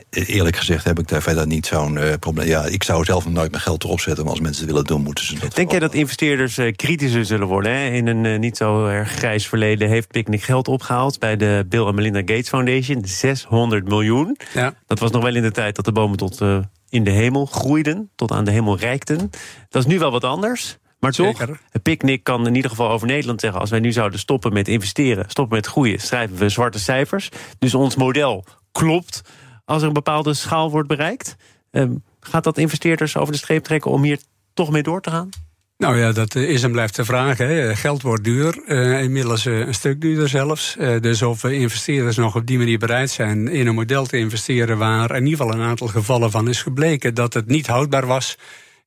Eerlijk 0.09 0.55
gezegd 0.55 0.83
heb 0.83 0.99
ik 0.99 1.07
daar 1.07 1.21
verder 1.21 1.47
niet 1.47 1.65
zo'n 1.65 1.95
uh, 1.95 2.13
probleem. 2.19 2.47
Ja, 2.47 2.65
ik 2.65 2.83
zou 2.83 3.03
zelf 3.03 3.29
nooit 3.29 3.51
mijn 3.51 3.63
geld 3.63 3.83
erop 3.83 3.99
zetten. 3.99 4.23
Maar 4.23 4.33
als 4.33 4.41
mensen 4.41 4.61
het 4.61 4.71
willen 4.71 4.87
doen, 4.87 5.01
moeten 5.01 5.25
ze 5.25 5.39
dat 5.39 5.55
Denk 5.55 5.71
jij 5.71 5.79
dat 5.79 5.93
investeerders 5.93 6.57
uh, 6.57 6.71
kritischer 6.75 7.25
zullen 7.25 7.47
worden? 7.47 7.71
Hè? 7.71 7.89
In 7.89 8.07
een 8.07 8.23
uh, 8.23 8.39
niet 8.39 8.57
zo 8.57 8.87
erg 8.87 9.11
grijs 9.11 9.47
verleden 9.47 9.89
heeft 9.89 10.07
Picnic 10.07 10.43
geld 10.43 10.67
opgehaald... 10.67 11.19
bij 11.19 11.37
de 11.37 11.65
Bill 11.69 11.85
en 11.85 11.95
Melinda 11.95 12.19
Gates 12.19 12.49
Foundation. 12.49 13.01
600 13.05 13.87
miljoen. 13.87 14.37
Ja. 14.53 14.73
Dat 14.87 14.99
was 14.99 15.11
nog 15.11 15.23
wel 15.23 15.35
in 15.35 15.41
de 15.41 15.51
tijd 15.51 15.75
dat 15.75 15.85
de 15.85 15.91
bomen 15.91 16.17
tot 16.17 16.41
in 16.89 17.03
de 17.03 17.11
hemel 17.11 17.45
groeiden, 17.45 18.09
tot 18.15 18.31
aan 18.31 18.43
de 18.43 18.51
hemel 18.51 18.77
reikten. 18.77 19.29
Dat 19.69 19.81
is 19.81 19.91
nu 19.91 19.99
wel 19.99 20.11
wat 20.11 20.23
anders. 20.23 20.77
Maar 20.99 21.11
toch, 21.11 21.37
Zeker. 21.37 21.59
het 21.69 21.81
picknick 21.81 22.23
kan 22.23 22.47
in 22.47 22.55
ieder 22.55 22.69
geval 22.69 22.89
over 22.89 23.07
Nederland 23.07 23.39
zeggen... 23.41 23.59
als 23.59 23.69
wij 23.69 23.79
nu 23.79 23.91
zouden 23.91 24.19
stoppen 24.19 24.53
met 24.53 24.67
investeren, 24.67 25.29
stoppen 25.29 25.55
met 25.55 25.65
groeien... 25.65 25.99
schrijven 25.99 26.37
we 26.37 26.49
zwarte 26.49 26.79
cijfers. 26.79 27.29
Dus 27.59 27.73
ons 27.73 27.95
model 27.95 28.45
klopt 28.71 29.21
als 29.65 29.81
er 29.81 29.87
een 29.87 29.93
bepaalde 29.93 30.33
schaal 30.33 30.71
wordt 30.71 30.87
bereikt. 30.87 31.35
Ehm, 31.71 31.95
gaat 32.19 32.43
dat 32.43 32.57
investeerders 32.57 33.17
over 33.17 33.33
de 33.33 33.39
streep 33.39 33.63
trekken 33.63 33.91
om 33.91 34.03
hier 34.03 34.19
toch 34.53 34.71
mee 34.71 34.83
door 34.83 35.01
te 35.01 35.09
gaan? 35.09 35.29
Nou 35.79 35.97
ja, 35.97 36.11
dat 36.11 36.35
is 36.35 36.63
en 36.63 36.71
blijft 36.71 36.95
de 36.95 37.05
vraag. 37.05 37.37
Hè. 37.37 37.75
Geld 37.75 38.01
wordt 38.01 38.23
duur, 38.23 38.61
uh, 38.67 39.01
inmiddels 39.01 39.45
uh, 39.45 39.59
een 39.59 39.73
stuk 39.73 40.01
duurder 40.01 40.29
zelfs. 40.29 40.75
Uh, 40.79 40.99
dus 40.99 41.21
of 41.21 41.43
investeerders 41.43 42.17
nog 42.17 42.35
op 42.35 42.45
die 42.45 42.57
manier 42.57 42.77
bereid 42.79 43.09
zijn 43.09 43.47
in 43.47 43.67
een 43.67 43.75
model 43.75 44.05
te 44.05 44.17
investeren 44.17 44.77
waar 44.77 45.15
in 45.15 45.25
ieder 45.25 45.39
geval 45.39 45.53
een 45.53 45.67
aantal 45.67 45.87
gevallen 45.87 46.31
van 46.31 46.49
is 46.49 46.61
gebleken 46.61 47.13
dat 47.13 47.33
het 47.33 47.47
niet 47.47 47.67
houdbaar 47.67 48.05
was. 48.05 48.37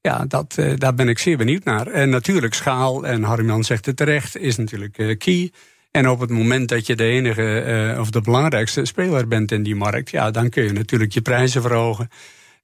Ja, 0.00 0.24
dat, 0.28 0.58
daar 0.76 0.94
ben 0.94 1.08
ik 1.08 1.18
zeer 1.18 1.36
benieuwd 1.36 1.64
naar. 1.64 1.86
En 1.86 2.10
natuurlijk 2.10 2.54
schaal, 2.54 3.06
en 3.06 3.22
Harmjan 3.22 3.64
zegt 3.64 3.86
het 3.86 3.96
terecht, 3.96 4.36
is 4.36 4.56
natuurlijk 4.56 5.18
key. 5.18 5.52
En 5.90 6.08
op 6.08 6.20
het 6.20 6.30
moment 6.30 6.68
dat 6.68 6.86
je 6.86 6.96
de 6.96 7.04
enige 7.04 7.96
of 8.00 8.10
de 8.10 8.20
belangrijkste 8.20 8.84
speler 8.84 9.28
bent 9.28 9.52
in 9.52 9.62
die 9.62 9.76
markt, 9.76 10.10
ja, 10.10 10.30
dan 10.30 10.48
kun 10.48 10.64
je 10.64 10.72
natuurlijk 10.72 11.12
je 11.12 11.22
prijzen 11.22 11.62
verhogen. 11.62 12.08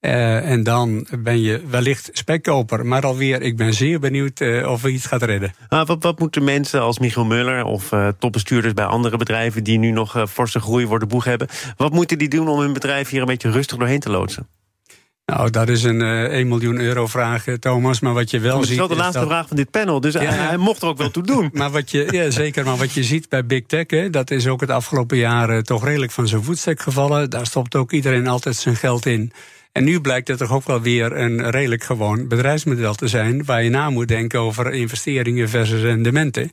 Uh, 0.01 0.51
en 0.51 0.63
dan 0.63 1.07
ben 1.19 1.41
je 1.41 1.63
wellicht 1.71 2.11
spekkoper. 2.13 2.87
Maar 2.87 3.03
alweer, 3.03 3.43
ik 3.43 3.57
ben 3.57 3.75
zeer 3.75 4.01
benieuwd 4.01 4.41
uh, 4.41 4.71
of 4.71 4.83
we 4.83 4.91
iets 4.91 5.07
gaat 5.07 5.23
redden. 5.23 5.53
Ah, 5.69 5.87
wat, 5.87 6.03
wat, 6.03 6.19
moeten 6.19 6.45
mensen 6.45 6.81
als 6.81 6.99
Michiel 6.99 7.25
Muller 7.25 7.65
of 7.65 7.93
uh, 7.93 8.09
topbestuurders 8.19 8.75
bij 8.75 8.85
andere 8.85 9.17
bedrijven... 9.17 9.65
die 9.65 9.79
nu 9.79 9.91
nog 9.91 10.25
forse 10.31 10.61
groei 10.61 10.87
worden 10.87 11.09
boeg 11.09 11.25
hebben... 11.25 11.49
wat 11.77 11.93
moeten 11.93 12.19
die 12.19 12.29
doen 12.29 12.49
om 12.49 12.61
hun 12.61 12.73
bedrijf 12.73 13.09
hier 13.09 13.21
een 13.21 13.27
beetje 13.27 13.51
rustig 13.51 13.79
doorheen 13.79 14.01
te 14.01 14.11
loodsen? 14.11 14.49
Nou, 15.27 15.51
dat 15.51 15.69
is 15.69 15.83
een 15.83 16.01
uh, 16.01 16.23
1 16.23 16.49
miljoen 16.49 16.81
euro 16.81 17.07
vraag, 17.07 17.45
Thomas. 17.61 18.01
Maar 18.01 18.15
wat 18.15 18.31
je 18.31 18.41
wel 18.41 18.51
ziet. 18.51 18.61
Dat 18.61 18.71
is 18.71 18.77
wel 18.77 18.89
de 18.89 18.97
laatste 18.97 19.27
vraag 19.27 19.49
van 19.49 19.57
dit 19.57 19.71
panel, 19.71 20.01
dus 20.01 20.13
ja, 20.13 20.21
hij 20.21 20.57
mocht 20.57 20.83
er 20.83 20.89
ook 20.89 20.99
wel 20.99 21.11
toe 21.11 21.23
doen. 21.23 21.51
maar 21.59 21.71
wat 21.71 21.91
je, 21.91 22.09
ja, 22.11 22.31
zeker. 22.31 22.65
Maar 22.65 22.77
wat 22.77 22.93
je 22.93 23.05
ziet 23.05 23.29
bij 23.29 23.47
Big 23.47 23.67
Tech, 23.67 23.85
hè, 23.87 24.11
dat 24.11 24.31
is 24.31 24.47
ook 24.47 24.61
het 24.61 24.71
afgelopen 24.71 25.17
jaar 25.17 25.63
toch 25.63 25.85
redelijk 25.85 26.13
van 26.13 26.29
zijn 26.29 26.43
voetstuk 26.43 26.81
gevallen. 26.81 27.31
Daar 27.31 27.47
stopt 27.47 27.75
ook 27.75 27.93
iedereen 27.93 28.27
altijd 28.27 28.57
zijn 28.57 28.77
geld 28.77 29.07
in. 29.07 29.33
En 29.73 29.85
nu 29.85 30.01
blijkt 30.01 30.29
het 30.29 30.39
toch 30.39 30.53
ook 30.53 30.65
wel 30.65 30.81
weer 30.81 31.17
een 31.17 31.51
redelijk 31.51 31.83
gewoon 31.83 32.29
bedrijfsmodel 32.29 32.95
te 32.95 33.09
zijn. 33.09 33.45
waar 33.45 33.63
je 33.63 33.71
na 33.71 33.91
moet 33.91 34.09
denken 34.09 34.41
over 34.41 34.73
investeringen 34.73 35.49
versus 35.49 35.81
rendementen. 35.81 36.51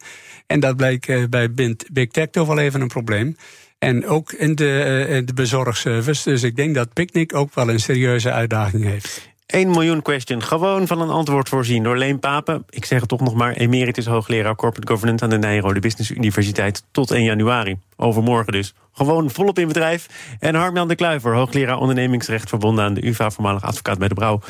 En 0.47 0.59
dat 0.59 0.75
blijkt 0.77 1.09
eh, 1.09 1.23
bij 1.29 1.51
Big 1.91 2.07
Tech 2.11 2.29
toch 2.29 2.47
wel 2.47 2.59
even 2.59 2.81
een 2.81 2.87
probleem. 2.87 3.35
En 3.79 4.05
ook 4.05 4.31
in 4.31 4.55
de, 4.55 5.05
uh, 5.09 5.21
de 5.25 5.33
bezorgservice. 5.33 6.29
Dus 6.29 6.43
ik 6.43 6.55
denk 6.55 6.75
dat 6.75 6.93
Picnic 6.93 7.35
ook 7.35 7.55
wel 7.55 7.69
een 7.69 7.79
serieuze 7.79 8.31
uitdaging 8.31 8.83
heeft. 8.83 9.33
1 9.45 9.69
miljoen 9.69 10.01
question. 10.01 10.43
Gewoon 10.43 10.87
van 10.87 11.01
een 11.01 11.09
antwoord 11.09 11.49
voorzien 11.49 11.83
door 11.83 11.97
Leen 11.97 12.19
Papen. 12.19 12.65
Ik 12.69 12.85
zeg 12.85 12.99
het 12.99 13.09
toch 13.09 13.19
nog 13.19 13.33
maar, 13.33 13.53
emeritus 13.53 14.05
hoogleraar 14.05 14.55
Corporate 14.55 14.91
Governance... 14.91 15.23
aan 15.23 15.29
de 15.29 15.37
Nijrode 15.37 15.79
Business 15.79 16.11
Universiteit 16.11 16.83
tot 16.91 17.11
1 17.11 17.23
januari. 17.23 17.77
Overmorgen 17.95 18.53
dus. 18.53 18.73
Gewoon 18.91 19.31
volop 19.31 19.59
in 19.59 19.67
bedrijf. 19.67 20.07
En 20.39 20.55
Harmjan 20.55 20.87
de 20.87 20.95
Kluiver, 20.95 21.35
hoogleraar 21.35 21.77
ondernemingsrecht... 21.77 22.49
verbonden 22.49 22.85
aan 22.85 22.93
de 22.93 23.07
UvA, 23.07 23.31
voormalig 23.31 23.63
advocaat 23.63 23.97
bij 23.97 24.07
de 24.07 24.13
Brouw. 24.13 24.41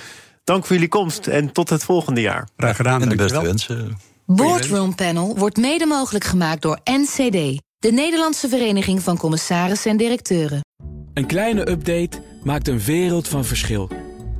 Dank 0.43 0.65
voor 0.65 0.75
jullie 0.75 0.89
komst 0.89 1.27
en 1.27 1.51
tot 1.51 1.69
het 1.69 1.83
volgende 1.83 2.21
jaar. 2.21 2.47
Graag 2.57 2.75
gedaan. 2.75 3.01
En 3.01 3.09
de 3.09 3.15
beste 3.15 3.41
wensen. 3.41 3.97
Boardroom 4.25 4.95
Panel 4.95 5.37
wordt 5.37 5.57
mede 5.57 5.85
mogelijk 5.85 6.23
gemaakt 6.23 6.61
door 6.61 6.79
NCD... 6.83 7.61
de 7.79 7.91
Nederlandse 7.91 8.49
Vereniging 8.49 9.01
van 9.01 9.17
Commissarissen 9.17 9.91
en 9.91 9.97
Directeuren. 9.97 10.59
Een 11.13 11.25
kleine 11.25 11.69
update 11.69 12.21
maakt 12.43 12.67
een 12.67 12.79
wereld 12.79 13.27
van 13.27 13.45
verschil... 13.45 13.89